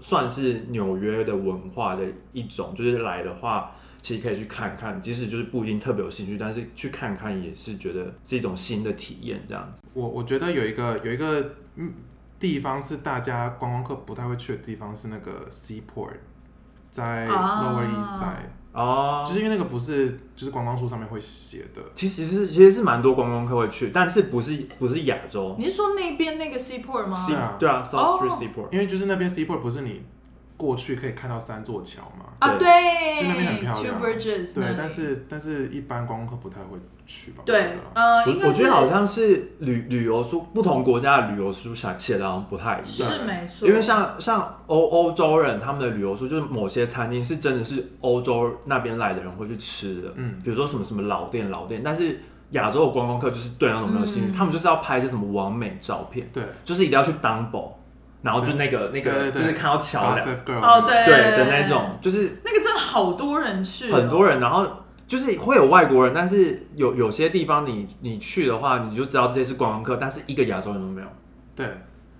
[0.00, 9.82] 算是纽约的文化的一种，就是来的话其实可以去看看，即使就是不一定特别有兴趣，但是去看看也是觉得是一种新的体验这样子。
[9.94, 11.92] 我我觉得有一个有一个嗯
[12.38, 16.16] 地方是大家观光客不太会去的地方，是那个 Seaport，
[16.94, 17.60] 在啊。
[17.64, 25.56] Lower East Side，、哦，就是因为那个不是就是观光书上面会写的，其实是其实是蛮多观光客会去，但是不是不是亚洲。
[25.58, 27.56] 你是说那边那个 Seaport 吗？Sea- 啊。
[27.58, 28.38] 对啊，South Street 哦。
[28.40, 30.02] Seaport，因为就是那边 Seaport 不是你
[30.64, 32.66] 过去可以看到三座桥嘛，啊，对。
[33.14, 34.00] 对，就那边很漂亮。
[34.00, 37.42] Two 对但是但是一般观光客不太会去吧？
[37.44, 43.10] 对，呃，我我觉得好像是旅旅游书，不同国家的旅游书写写的好像不太一样。
[43.10, 50.40] 是没错，因为像像欧欧洲人他们的旅游书，就是某些餐厅是真的是欧洲那边来的人会去吃的，嗯。
[50.42, 54.32] 比如说什么什么老店老店，但是亚洲的观光客就是对那种没有兴趣，嗯。
[54.32, 56.42] 他们就是要拍一些什么完美照片，对。
[56.64, 57.72] 就是一定要去 Dumbo，
[58.24, 59.42] 然后就那个那个对对对。
[59.42, 60.26] 就是看到桥梁，
[60.60, 64.66] 哦对对的那种，就是那个真的好多人去哦，很多人，然后
[65.06, 71.06] 就是会有外国人，但是有有些地方你你去的话，你就知道这些是观光客，但是一个亚洲人都没有。
[71.54, 71.66] 对，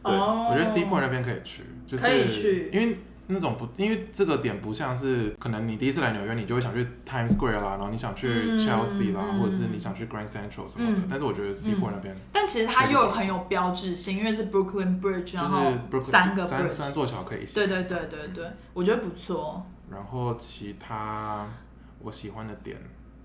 [0.03, 2.71] 对哦，我觉得 sea point 那边可以去，就是可以去。
[2.73, 10.99] 因为那种不，因为这个点不像是可能你第一次来纽约，你就会想去 Times Square 啦，然后你想去嗯 Chelsea 啦，嗯或者是你想去 Grand Central 什么的。
[10.99, 17.55] 嗯但是我觉得 Seaport 那边但其实它又很有标志性，因为是 Brooklyn Bridge，就是然后 Brooklyn 三个三 bridge，三座桥可以一起。
[17.55, 19.65] 对对对对对，我觉得不错。
[19.91, 21.47] 然后其他
[22.01, 22.77] 我喜欢的点，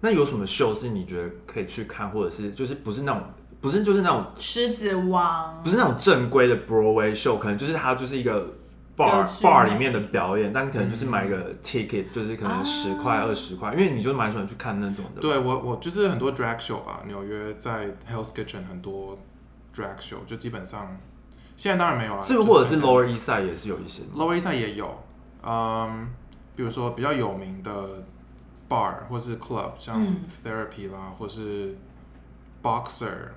[0.01, 3.23] 那有什么秀是你觉得可以去看，或者是就是不是那种
[3.61, 8.53] 不是就是那种狮子王不是那种正规的 Broadway 秀，可能就是它就是一个
[8.99, 15.21] bar bar 里面的表演，但是可能嗯就是买个 ticket，就是可能啊十块二十块，因为你就蛮喜欢去看那种的。
[15.21, 19.17] 对我我就是很多 drag show 吧，纽约在 Hell's Kitchen 很多
[19.73, 20.97] drag show，就基本上
[21.55, 25.03] 现在当然没有了，是不是或者是 Lower East Side 也是有一些 Lower East Side 也有，
[25.43, 26.09] 嗯，
[26.55, 28.03] 比如说比较有名的
[28.67, 31.75] bar 或是 club，像嗯 Therapy 啦，或是
[32.61, 33.29] Boxer，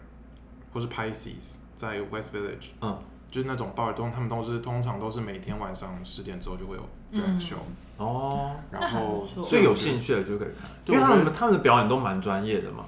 [0.73, 2.99] 或是 Pisces，在 West Village，嗯，
[3.33, 7.21] 就是那种 bar 都他们都是通常都是每天晚上十点之后就会有嗯。
[7.21, 7.57] drag show，、
[7.97, 12.85] 哦，然后所以有兴趣的就可以看，因为他们他们的表演都蛮专业的嘛，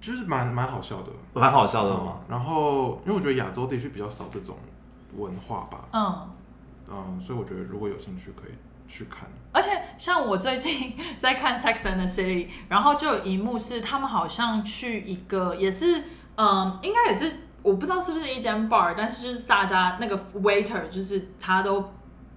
[0.00, 2.20] 就是蛮蛮好笑的，蛮好笑的嘛。
[2.28, 4.56] 然后因为我觉得亚洲地区比较少这种
[5.16, 6.30] 文化吧，嗯，
[6.90, 8.52] 嗯，所以我觉得如果有兴趣可以
[8.88, 9.28] 去看。
[9.52, 16.04] 而且像我最近 在看《Sex and the City》，然后就有一幕是他们好像去一个也是，
[16.36, 17.32] 嗯，应该也是
[17.64, 21.82] 我不知道是不是一间 bar，但是就是大家那个 waiter 就是他都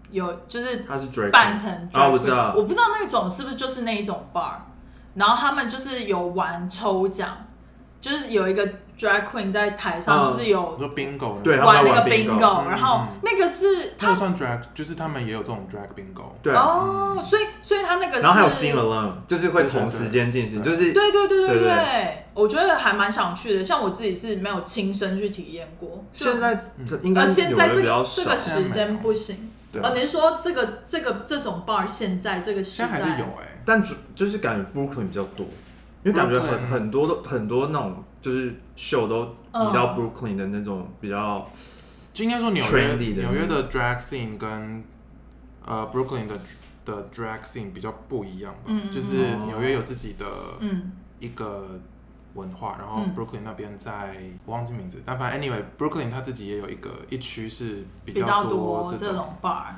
[0.10, 4.54] 有就是他是扮成啊我知 queen 道我不知道那种是不是就是那一种 bar，
[5.16, 7.46] 然后他们就是有玩抽奖，
[8.00, 8.66] 就是有一个
[8.98, 10.24] drag queen 在台上，嗯。
[10.32, 16.24] 就是有我说 bingo，对玩玩那个 bingo bingo，嗯然后嗯那个是他他们算 drag，就是他们也有这种 drag bingo。
[16.42, 16.54] 对。
[16.54, 22.24] 啊，哦，所以所以他那个是，然后还有 Sing Alone，就是会同时间进行，就是对对对对对。
[22.34, 23.64] 我觉得还蛮想去的。
[23.64, 29.50] 像我自己是没有亲身去体验过，现在这应该呃，现在这个这个，时间不行。
[29.72, 32.88] 对哦，您说这个这个这种 bar 现在这个时代？
[32.88, 35.46] 现在还是有哎、但主就是感觉 Brooklyn 比较多，
[36.04, 41.48] 因为感觉很很多都很多那种就是秀都移到 Brooklyn 的那种比较
[42.14, 44.84] 就应该说纽 Trendy 的约纽约的 drag scene 跟
[45.66, 46.40] 呃 Brooklyn 的
[46.86, 50.26] 的 drag scene 比较不一样吧，嗯就是纽约有自己的
[50.60, 50.92] 嗯。
[51.20, 51.80] 一个
[52.36, 53.16] 文化，然后嗯。
[53.16, 54.16] Brooklyn 那边在
[54.46, 59.74] 我忘记名字，但反正 anyway Brooklyn 它自己也有一个一区是比比较多这这种 bar。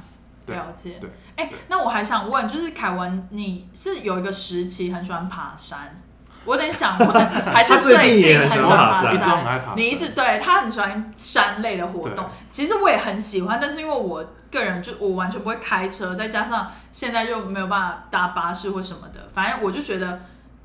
[0.45, 0.97] 对了解。
[0.99, 1.57] 对哎、对。
[1.69, 6.01] 那我还想问，就是凯文，你是有一个时期很喜欢爬山，
[6.45, 7.09] 我有点想问，
[7.45, 9.13] 还是他最近很喜喜欢欢爬山。
[9.13, 9.73] 一直都很爱爬山。
[9.77, 20.19] 你一直对他很喜欢山类的活动，其实我也很喜欢，但是因为我个人就我完全不会开车，再加上现在就没有办法搭巴士或什么的，反正我就觉得。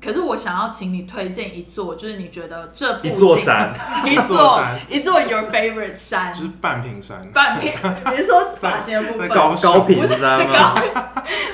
[0.05, 3.73] 可是我想要请你推荐一座，就是你觉得这一座山，
[4.05, 7.71] 一座座山一座 your favorite 山就是半屏山，半屏，
[8.11, 9.27] 你是说发型的部分？
[9.27, 10.75] 在高高不是品山吗？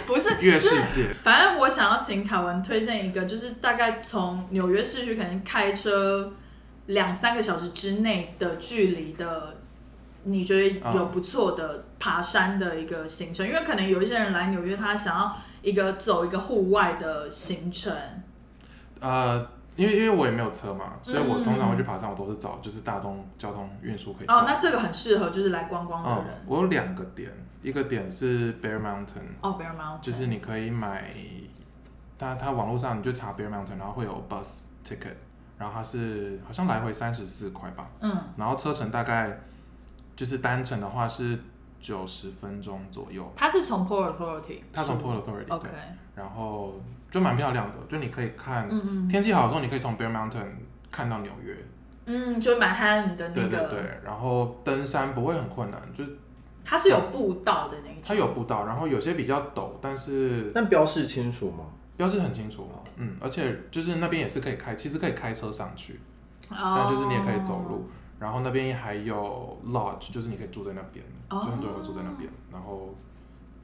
[0.05, 6.33] 不是月 世就是界，反正我想要请凯文推荐一个，就是大概从纽约市区可能开车
[6.87, 9.55] 两三个小时之内的距离的，
[10.25, 13.47] 你觉得有不错的爬山的一个行程？
[13.47, 17.93] 因为可能有一些人来纽约，他想要一个走一个户外的行程。
[19.01, 19.45] 呃，
[19.75, 24.27] 因为因为我也没有车嘛，所以我嗯通常会去爬山，我都是找就是大众交通运输可以。
[24.27, 27.29] 哦，那这个很适合就是来观光的嗯人。，我有两个点，
[27.61, 31.13] 一个点是 Bear Mountain，哦，Bear Mountain，就是你可以买，
[32.17, 35.15] 它它网络上你就查 Bear Mountain，然后会有 bus ticket，
[35.57, 39.39] 然后它是好像来回三十四块吧，嗯，然后车程大概
[40.15, 41.39] 就是单程的话是
[41.79, 45.79] 九十分钟左右，它是从 Port Authority，它从 Port Authority，OK，对，
[46.13, 46.75] 然后
[47.11, 50.47] 就蛮漂亮的，就你可以看嗯嗯天气好的时候，你可以从 Bear Mountain
[50.89, 51.55] 看到纽约，
[52.05, 56.17] 嗯，就蛮汉的那个，对对对，然后登山不会很困难，就是
[56.63, 61.65] 它是有步道的那一种，它有步道，然后有些比较陡，但是但标示清楚吗？
[61.97, 65.99] 标示很清楚，嗯，而且就是那边也是可以开，其实可以开车上去，
[66.49, 67.87] 哦，但就是你也可以走路。
[68.19, 72.29] 然后那边还有 lodge，就是你可以住在那边，哦就很多人会住在那边。
[72.51, 72.93] 然后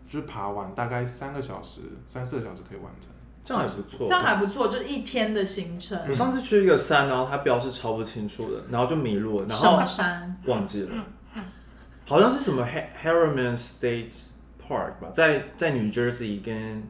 [0.08, 3.12] 就是爬完大概三个小时、三四个小时可以完成。
[3.48, 4.08] 这样还不错。
[4.08, 5.98] 这样还不错，就一天的行程。
[6.10, 10.38] 我上次去一个山，然后它标示超不清楚的，然后就迷路了，然什后么山？
[10.48, 10.90] 忘记了，
[12.06, 14.14] 好像是什么 Har- Harriman State
[14.62, 16.84] Park 吧，在在 New Jersey 跟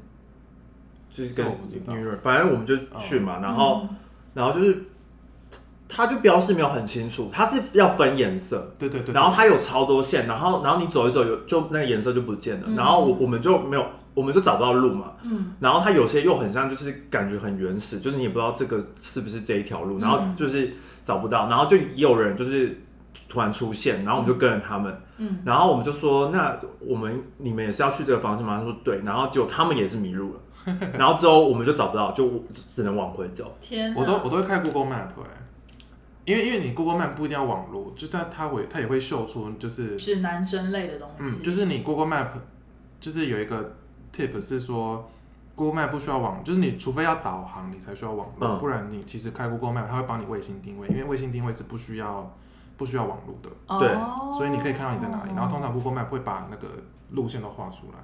[1.12, 1.46] 就是跟
[1.86, 3.96] New York，反正我们就去嘛，然后嗯
[4.34, 4.84] 然后就是
[5.88, 9.14] 它就标示没有很清楚，它是要分颜色，对对对。
[9.14, 13.86] 然后它有超多线，然后然后你走一走有就那个颜色就不见了，嗯然后我我们就没有，
[14.18, 20.74] 我们就找不到路嘛，嗯，然后它有些又很像就是感觉很原始，就是你也不知道这个是不是这一条路，然后嗯就是
[21.06, 22.82] 找不到，然后就也有人就是
[23.30, 28.58] 突然出现，然后我们就跟着他们，嗯，然后我们就说那我们你们也是要去这个方向吗？
[28.58, 30.40] 他说对，然后结果他们也是迷路了，
[30.98, 33.56] 然后之后我们就找不到，就只能往回走。
[33.62, 35.30] 天，我都我都会开 Google Map 哎、
[36.26, 42.28] 因为因为你 Google Map 不一定要网络，就它它会它也会秀出就是指南针类的东西，嗯，就是你 Google Map
[43.00, 43.76] 就是有一个
[44.18, 45.08] tip 是说
[45.56, 48.60] Google Map 不需要网，就是你除非要导航你才需要网络，嗯。
[48.60, 52.36] 不然你其实开 Google Map 它会帮你卫星定位，因为卫星定位是不需要
[52.76, 53.90] 不需要网络的，对。
[53.96, 55.32] 哦所以你可以看到你在哪里。
[55.36, 56.68] 然后通常 Google Map 会把那个
[57.12, 57.98] 路线都画出来，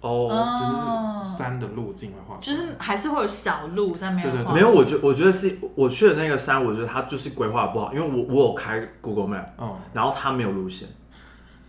[0.00, 2.40] 哦，哦就是山的路径会画出来。
[2.40, 4.54] 就是还是会有小路在没有对对对。
[4.54, 10.88] 没有，我觉我觉得是我去的那个山，我觉得它就是规划不好，因为我我有开 Google Map，嗯，然后它没有路线，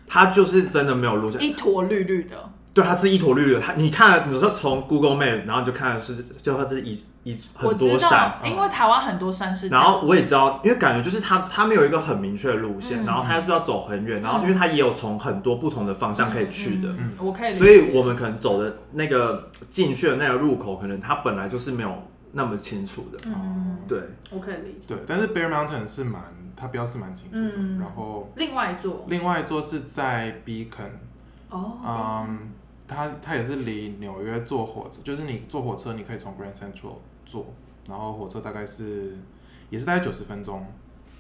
[0.08, 1.40] 它就是真的没有路线。
[1.44, 3.60] 一坨绿绿的，对，它是一坨绿的。
[3.60, 13.06] 它你看，你说从 Google Map，然后你就看的是，就它是一一很多山，，因为台湾很多山是这样，然后我也知道，因为感觉就是它它没有一个很明确的路线，嗯。
[13.06, 21.94] 然后它是要走很远，然后因为它也有从很多不同的方向可以去的，嗯我可以，所以我们可能走的那个进去的那个入口，可能它本来就是没有
[22.32, 23.18] 那么清楚的。
[23.28, 24.00] 嗯，对，
[24.32, 24.86] 我可以理解。
[24.88, 26.22] 对，但是 Bear Mountain 是蛮
[26.56, 27.80] 它标示蛮清楚的，嗯。
[27.80, 29.06] 然后另外一座。
[29.08, 30.92] 另外一座是在 Beacon。
[31.50, 32.52] 哦，嗯，
[32.90, 37.46] 它它也是离纽约坐火车，就是你坐火车，你可以从 Grand Central 坐，
[37.88, 39.16] 然后火车大概是
[39.70, 40.66] 也是大概九十分钟，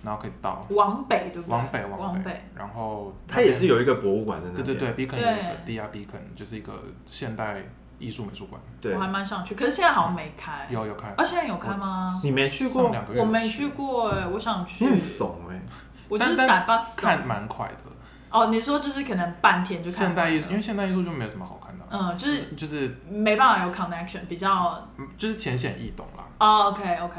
[0.03, 1.51] 然后可以到往北对不对？
[1.51, 4.49] 往北北往北，，然后它也是有一个博物馆的。
[4.49, 6.73] 对对对，Beacon 有对一个 d r Beacon 就是一个
[7.05, 7.63] 现代
[7.99, 10.67] 艺术美术馆，对我还蛮想去，可是现在好像没开。
[10.69, 12.19] 有有开啊，，现在有开吗？
[12.23, 12.89] 你没去过？
[12.89, 14.89] 两个月我没去过哎，我想去你。
[14.89, 15.61] 很怂哎、
[16.07, 17.88] 我就是打 bus 看蛮快的。
[18.29, 21.85] 哦，你说就是可能半天就看现代艺术，因为现代艺术就没有什么好看的。
[21.85, 26.23] 啊，嗯，就是就是没办法有 connection，比较嗯就是浅显易懂啦。
[26.39, 27.15] 哦，OK OK，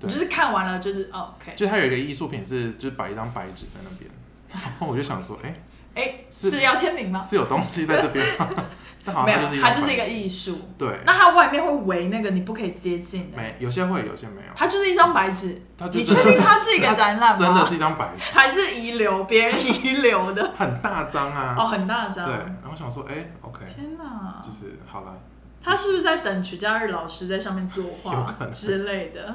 [0.00, 0.08] 对。
[0.08, 4.10] 就是看完了就是哦 OK，就它有一个艺术品是，就是摆一张白纸在那边，
[4.50, 5.54] 然后我就想说，哎、
[5.96, 7.20] 哎，是是要签名吗？
[7.20, 8.48] 是有东西在这边吗？
[9.06, 10.58] 但好没有它就是，一个艺术。
[10.76, 14.48] 对，那它外面会围那个你不可以接近的，没有些会，有些没有。
[14.56, 15.62] 它就是一张白纸。
[15.78, 17.36] 它就你确定它是一个展览吗？
[17.38, 20.50] 真的是一张白纸，还是遗留别人遗留的？
[20.58, 21.54] 很大张啊。
[21.56, 22.26] 哦，很大张。
[22.26, 24.50] 对，然后我想说，哎、o k 天哪就！
[24.50, 25.14] 是好了，
[25.62, 29.32] 他是不是在等曲家日老师在上面作有画可能之类的？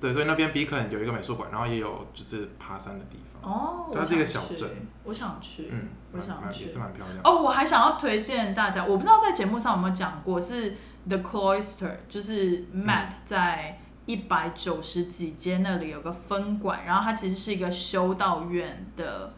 [0.00, 4.68] 对，所以那边 Beacon 有一个美术馆，然后也有就是爬山的地方，哦，我它是一个小镇，
[5.04, 6.78] 我想去，嗯，我想去也是。
[6.78, 7.20] 蛮漂亮。
[7.24, 10.76] 哦，我还想要推荐大家，我不知道在节目上有没有讲过，是
[11.08, 19.32] The Cloister，就是 Matt 在一百九十几街那里有个分馆，然后它其实是一个修道院的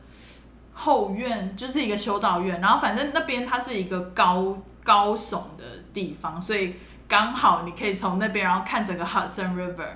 [0.72, 6.74] 后院，就是一个修道院，然后反正那边它是一个高高耸的地方，所以
[7.06, 9.90] 刚好你可以从那边然后看整个 Hudson River。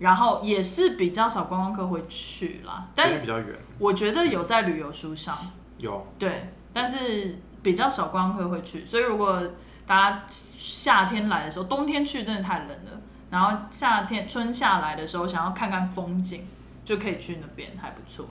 [0.00, 3.46] 然后也是比较少观光客会去啦，但比较远，
[3.78, 5.38] 我觉得有在旅游书上，
[5.78, 6.06] 有。
[6.18, 9.40] 对，但是比较少观光客会去，所以如果
[9.86, 16.46] 大家夏天来的时候，冬天去真的太冷了，然后夏天春夏来的时候想要看看风景，
[16.84, 18.26] 就可以去那边，还不错。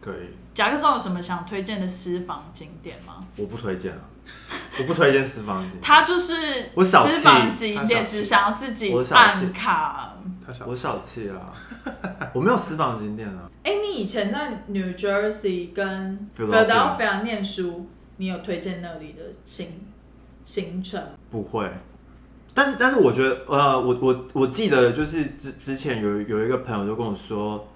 [0.00, 3.24] 可以，甲克松有什么想推荐的私房景点吗？
[3.36, 4.00] 我不推荐啊，
[4.78, 5.78] 我不推荐私房景。
[5.82, 9.22] 他就是我小私房景点，只想要自己我小气。
[9.22, 10.15] 按卡，
[10.66, 11.52] 我小气啊，
[12.32, 13.50] 我没有私房景点啊。
[13.64, 17.86] 哎、你以前在 New Jersey 跟 Philadelphia Philadelphia 念书，
[18.16, 19.68] 你有推荐那里的行
[20.44, 21.02] 行程？
[21.30, 21.70] 不会，
[22.54, 27.66] 但是但是我觉得，呃，我我我记得就是之之前有有一个朋友就跟我说，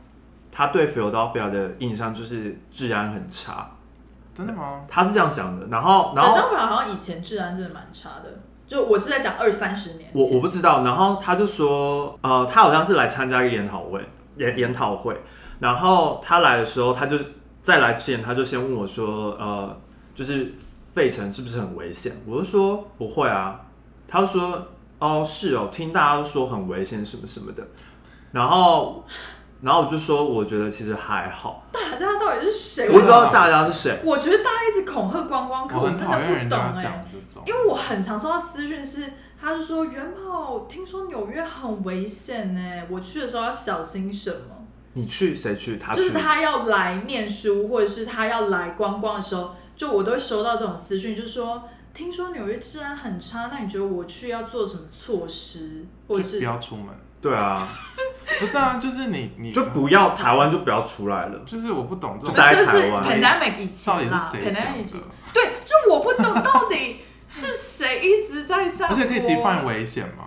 [0.53, 3.71] 他对 Philadelphia 的印象就是治安很差，
[4.35, 4.85] 真的吗？
[4.89, 5.67] 他是这样讲的。
[5.67, 8.41] 然后然后 Philadelphia 好像以前治安真的蛮差的，
[8.71, 10.09] 就我是在讲二三十年。
[10.15, 14.01] 我我不知道，然后他就说，呃，他好像是来参加一个研讨会，
[14.37, 15.21] 研研讨会，
[15.59, 17.19] 然后他来的时候，他就
[17.61, 19.77] 再来之前，他就先问我说，呃，
[20.15, 20.55] 就是
[20.95, 22.13] 费城是不是很危险？
[22.25, 23.61] 我就说不会啊，
[24.07, 24.69] 他就说，
[25.01, 27.67] 哦，是哦，听大家都说很危险什么什么的，
[28.31, 29.05] 然后，
[29.63, 32.87] 然后我就说，我觉得其实还好，大家到底是谁？
[32.89, 34.51] 我不知道大家是谁，我觉得大
[34.91, 37.05] 恐吓观光客，我真的不懂哎、
[37.47, 39.05] 因为我很常收到私讯是，
[39.41, 42.61] 他就说元宝，听说纽约很危险呢，
[42.91, 44.67] 我去的时候要小心什么？
[44.95, 45.79] 你去谁去？
[45.79, 51.63] 他去就是，他要来念书，或者是他要来观光的时候，就我都会收到这种私讯，就是说，
[51.95, 56.87] 听说纽约治安很差，那你觉得我去要做什么措施，或者是不是要出门。
[57.23, 57.69] 对啊，
[58.39, 61.39] 不是啊，就是你你就不要台湾就不要出来了。
[61.45, 70.25] 就是我不懂这种就待在这是台湾 pandemic 以到底是啦谁讲，pandemic 以前的，对，就我不懂到底是谁一直在散播，而且可以 define 危险吗？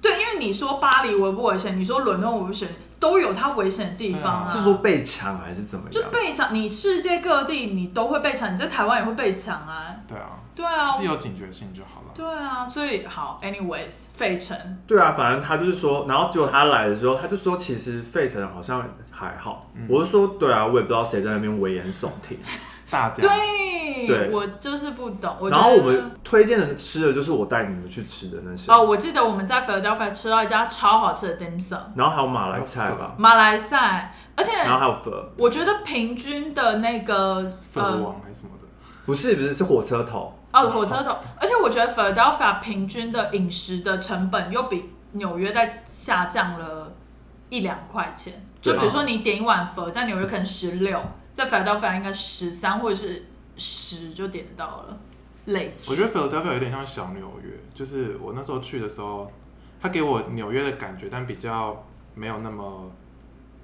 [0.00, 2.68] 对，因为你说巴黎危不危险，你说伦敦危不危险，
[3.00, 4.46] 都有它危险的地方啊。
[4.46, 6.10] 是说被抢还是怎么就样？
[6.10, 9.96] 被抢，你世界各地你都会被抢，你在台湾也会被抢啊。
[10.06, 12.03] 对啊，对啊，是有警觉性就好了。
[12.14, 14.56] 对啊，所以好，anyways，费城。
[14.86, 19.70] 对啊，反正他就是说，然后结果他来的时候，他就说其实费城好像还好。
[19.74, 19.86] 嗯。
[19.90, 22.38] 我就说对啊，我也不知道谁在那边危言耸听。
[22.90, 23.22] 大家。
[23.22, 24.30] 对，对。
[24.30, 25.34] 我就是不懂。
[25.40, 37.42] 我然后我们推荐的吃的就是我带你们去吃的那些，哦，我记得我们在 Philadelphia 吃到一家超好吃的 dim sum，然后还有马来菜吧，马来菜，而且然后还有粉，我觉得平均的那个
[37.72, 38.68] 粉呃王还是什么的，
[39.06, 46.94] 不是不是是火车头，哦火车头，而且我觉得 Philadelphia 平均的饮食的成本又比纽约在下降了
[47.50, 48.46] 一两块钱。
[48.62, 50.98] 就比如说你点一碗粉，在纽约可能十六，
[51.32, 53.26] 在 Philadelphia 应该十三或者是
[53.56, 54.96] 十就点到了，
[55.46, 55.90] 类似。
[55.90, 59.30] 我觉得 Philadelphia 有点像小纽约，就是我那时候去的时候，
[59.82, 61.84] 它给我纽约的感觉，但比较
[62.14, 62.90] 没有那么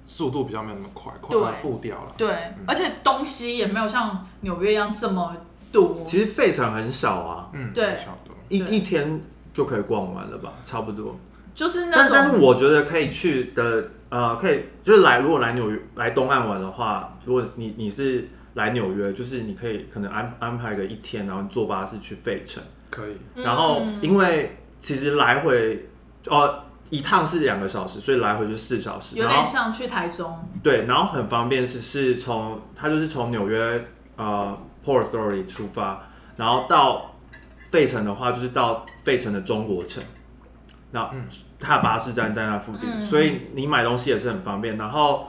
[0.05, 2.13] 速度比较没有那么快，快步调了。
[2.17, 5.35] 对，而且东西也没有像纽约一样这么
[5.71, 6.03] 多。
[6.05, 7.97] 其实费城很少啊，嗯，对。
[8.49, 9.21] 一一天
[9.53, 11.17] 就可以逛完了吧，差不多。
[11.55, 25.87] 就是那种，但但是我觉得可以去的，呃，可以就是来，如果来纽约来东岸玩的话，如果你你是来纽约，就是你可以可能安安排个一天，然后坐巴士去费城，可以，嗯然后因为其实来回
[26.27, 33.85] 哦一趟是两个小时，所以来回就四小时，有点像去台中，对，然后很方便是是从它就是从纽约
[34.17, 37.15] 呃 Port Authority 出发，然后到
[37.69, 40.03] 费城的话就是到费城的中国城，
[40.91, 41.25] 那嗯。
[41.63, 42.99] 它的巴士站在那附近，嗯。
[42.99, 44.77] 所以你买东西也是很方便。
[44.77, 45.27] 然后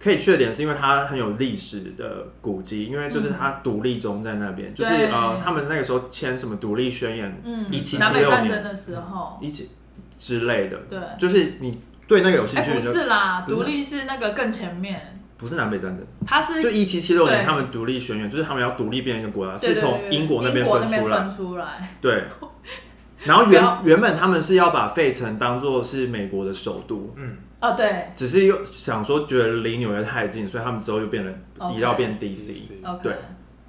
[0.00, 9.72] 可以去的点是因为它很有历史的古迹，因为就是它独立中在那边，就是呃他们那个时候签什么独立宣言，嗯，一七南七六年北战争的时候，一起
[10.16, 11.78] 之类的，对，就是你
[12.08, 15.12] 对那个有兴哎、趣，不是啦，独立是那个更前面，
[15.44, 16.06] 不是南北战争。
[16.26, 21.20] 它是就一七七六年，他们独立宣言，就是他们要独立变成一个国家，是从英国那边分出来。
[21.20, 22.24] 分出来，对。
[23.24, 31.32] 然后原原本他们是要把费城当做是美国的首都，嗯，哦，对只是又想说觉得离纽约太近，所以他们之后又变了
[31.74, 32.54] 移到变 DC。
[33.02, 33.14] 对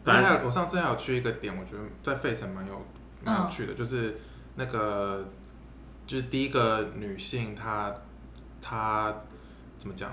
[0.06, 2.86] 反正我上次还有去一个点，我觉得在费城蛮有
[3.24, 4.18] 蛮有趣的，就是
[4.56, 5.26] 那个
[6.08, 7.94] 就是第一个女性她
[8.62, 9.14] 她
[9.78, 10.12] 怎么讲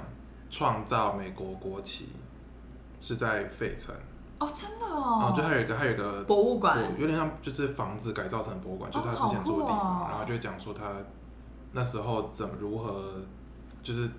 [0.53, 2.11] 创造美国国旗
[3.01, 3.93] 是在费城，
[4.39, 10.85] 哦，真的然后哦，就还有一个还有一个博物馆，有点像就是房子改造成博物馆，就是他之前住的地方，然后就讲说他
[11.73, 13.15] 那时候怎么如何
[13.83, 14.11] 就是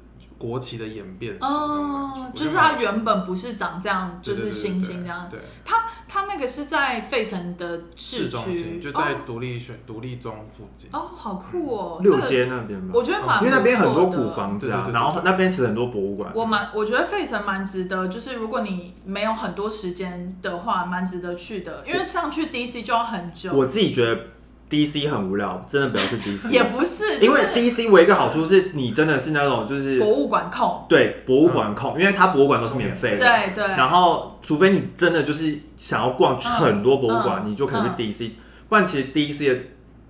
[0.44, 10.90] 国旗的演变哦，就是它原本不是长这样，就是星星这样，对，它它那个是在费城的市市中区心，就在哦独立选独立中附近。
[10.92, 16.30] 哦，好酷哦，六这个街那边吧，我觉得蛮因为那边很多古房子啊对对，对然后那边其实很多博物馆。
[16.36, 21.84] 我蛮，我觉得费城蛮值得，就是如果你没有很多时间的话，蛮值得去的。
[21.88, 24.28] 因为上去 DC 就要很久，我自己觉得
[24.74, 26.50] DC 很无聊，真的不要去 DC。
[26.52, 33.20] 也不是，因为 DC 唯一一个好处是你真的是那种就是博物馆控，对博物馆控，因为它博物馆都是免费的。
[33.20, 38.32] 对对，然后，除非你真的就是想要逛很多博物馆，嗯你就可以去 DC，、
[38.68, 39.60] 不然其实 DC 的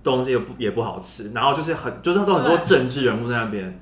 [0.02, 1.30] 东西也不也不好吃。
[1.34, 3.78] 然后就是很就是都很多政治人物在那边，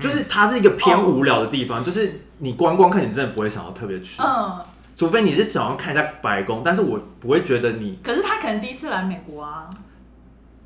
[0.00, 4.58] 就是它是一个偏无聊的地方，就是你观光看，你真的不会想要特别去，嗯，
[4.96, 9.66] 除非你是想要看一下白宫，但是我不会觉得你，可是他可能第一次来美国啊，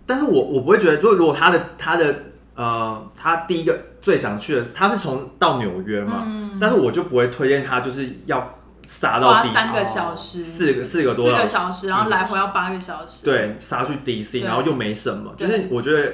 [0.07, 2.15] 但是我我不会觉得，就如果他的他的
[2.55, 6.27] 呃，他第一个最想去的，他是从到纽约嘛，
[6.61, 8.53] 但是我就不会推荐他，就是要
[8.87, 14.43] 杀到地花三个小时，四个四个多四个小小时，然后来回要八个小时，对，杀去 DC，对。
[14.43, 16.13] 然后又没什么，就对是我觉得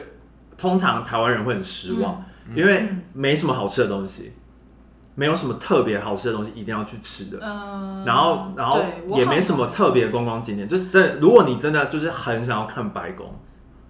[0.56, 2.24] 通常台湾人会很失望，
[2.54, 4.32] 因为没什么好吃的东西，
[5.16, 7.38] 没有什么特别好吃的东西一定要去吃的。
[7.42, 13.26] 嗯，然后，然后对我好也没什么特别的观光景点，就是真的，如果你真的就是很想要看白宫，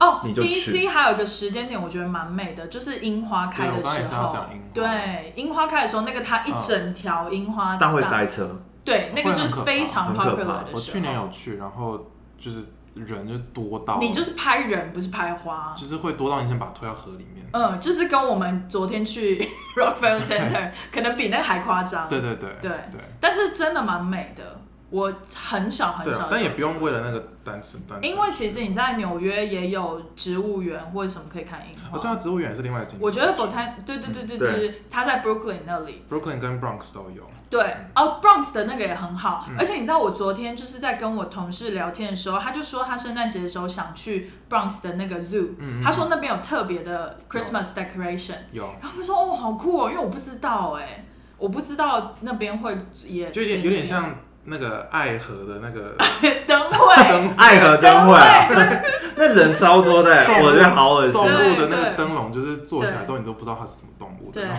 [0.00, 8.60] 哦你就去，DC 还有一个时间点，我觉得蛮美的，就是樱花开的对我刚才也时候是要讲樱花，对，樱花开的时候，那个它一整条樱花，但会塞车。
[8.82, 10.78] 对，那个就是非常很可怕 popular 的时候。
[10.78, 15.74] 我去年有去，然后就是人就多到，你就是拍人，不是拍花。
[15.76, 17.46] 就是会多到你先把它推到河里面。
[17.52, 19.46] 嗯，就是跟我们昨天去
[19.76, 22.08] Rockefeller Center 可能比那个还夸张。
[22.08, 24.58] 对对对对对但是真的蛮美的。
[24.90, 28.04] 我很少很少，，但也不用为了那个单纯单纯。
[28.04, 31.96] 因为其实你在纽约也有植物园或者什么可以看樱花。
[31.96, 32.86] 哦，对啊，植物园是另外一。
[33.00, 36.04] 我觉得 Botan 对对对对对对，它在 Brooklyn 那里。
[36.10, 37.22] Brooklyn 跟 Bronx 都有。
[37.48, 37.60] 对，
[37.94, 51.04] 哦，Bronx 的那个也很好，嗯而且你知道，我昨天就是在跟我同事聊天的时候，他就说他圣诞节的时候想去 Bronx 的那个 zoo，、嗯他说那边有特别的 Christmas decoration，有，然后我说哦，好酷哦，因为我不知道哎，
[51.38, 54.14] 我不知道那边会也就有点有点像
[54.50, 55.96] 那个爱河的那个
[56.46, 56.94] 灯会，
[57.36, 58.82] 爱河灯会啊，
[59.16, 60.10] 那人超多的，
[60.42, 61.20] 我觉得好恶心。
[61.20, 61.30] 动。
[61.30, 63.06] 物的那个灯笼，就是做起来对。
[63.06, 64.40] 都你都不知道它是什么动物的。
[64.42, 64.50] 对。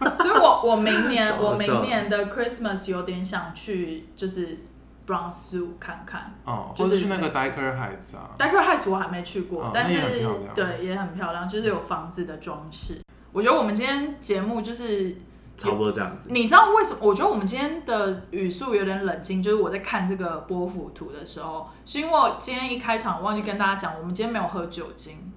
[0.00, 0.16] 那种。
[0.18, 4.58] 所以我我明年我明年的 Christmas 有点想去就是
[5.06, 6.34] Bronx Zoo 看看。
[6.44, 10.54] 哦，就是或者去那个 Diker Heights 啊，Decker Heights 我还没去过，哦但是那也很漂亮。
[10.54, 13.00] 对也很漂亮，就是有房子的装饰。
[13.32, 15.16] 我觉得我们今天节目就是，
[15.56, 16.28] 差不多这样子。
[16.30, 16.98] 你知道为什么？
[17.00, 25.32] 我觉得我们今天的语速有点冷静，就是我在看这个波幅图的时候，是因为我今天一开场忘记跟大家讲，我们今天没有喝酒精，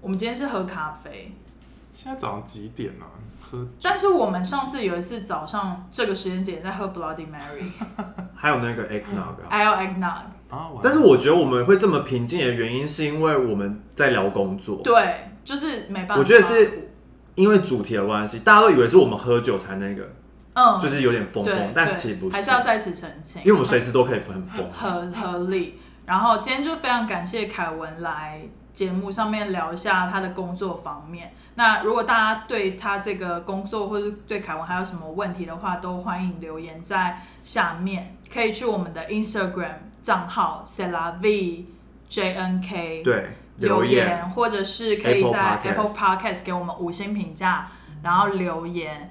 [0.00, 1.34] 我们今天是喝咖啡。
[1.92, 3.08] 现在早上几点啊？
[3.40, 7.70] 喝但是我们上次有一次早上这个时间点在喝 Bloody Mary，
[8.34, 9.46] 还有那个 eggnog 啊。
[9.48, 14.80] 还有 eggnog，但是我觉得我们会这么平静的原因，是因为我们在聊工作。
[14.82, 16.16] 对，就是没办法。
[16.16, 16.90] 我觉得是
[17.36, 20.10] 因为主题的关系，大家都以为是我们喝酒才那个，
[20.54, 24.68] 嗯，就是有点疯对疯，但对其实不是还是，要在此澄清，因为我们随时都可以很疯。
[24.72, 25.78] 合合理。
[26.06, 28.40] 然后今天就非常感谢凯文来
[28.72, 31.32] 节目上面聊一下他的工作方面。
[31.56, 41.66] 那如果大家对他这个工作或者对凯文还有什么问题的话，都欢迎留言在下面，可以去我们的 Instagram 账号 c e l a v
[42.08, 44.06] J N K 对，留言。
[44.08, 47.68] 言，或者是可以在 Apple Podcast 给我们五星评价，
[48.02, 49.10] 然后留言。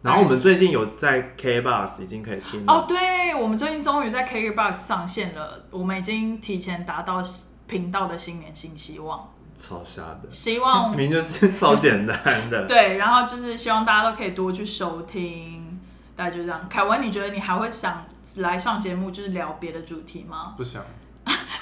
[0.00, 7.20] 然后我们最近有在 KBox 已经可以听了哦，对，我们最近终于在 KKBOX 上线了，我们已经提前达到
[7.66, 12.64] 频道的新年新希望，超瞎的，希望 明明就是超简单的。
[12.68, 15.80] 对，然后就是希望大家都可以多去收听，
[16.14, 16.64] 大概就这样。
[16.70, 20.54] 凯文，你觉得你还会想来上节目，就是聊别的主题吗？
[20.56, 20.84] 不想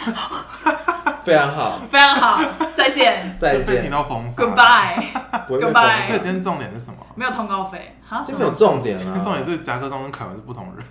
[1.24, 2.40] 非常好，非常好，
[2.76, 4.42] 再见再被听到封杀。
[4.42, 5.02] ，Goodbye，
[5.48, 6.98] 不会被 Goodbye 所以今天重点是什么？
[7.16, 8.56] 没有通告费，好什这个有么？
[8.56, 9.38] 重点今天重啊。
[9.38, 10.84] 点是夹克松跟凯文是不同人。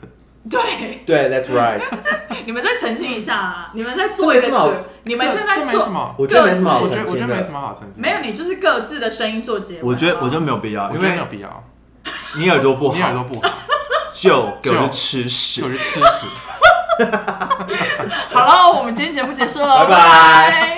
[0.47, 1.81] 对，对，That's right。
[2.45, 3.71] 你们再澄清一下啊！
[3.73, 7.21] 你们再做一个这没什么好主，你们这现在做这没什么，我觉得没什么好我觉得澄清的。
[7.23, 8.01] 我觉得没什么好澄清。
[8.01, 9.81] 没有，你就是各自的声音做结尾。
[9.83, 11.63] 我觉得，我觉得没有必要，因我觉得没有必要。
[12.37, 13.49] 你耳朵不你耳朵，不好，
[14.13, 15.69] 就给我就去吃屎就。
[15.69, 16.27] 去吃屎。
[18.31, 20.74] 好了，我们今天节目结束了，拜拜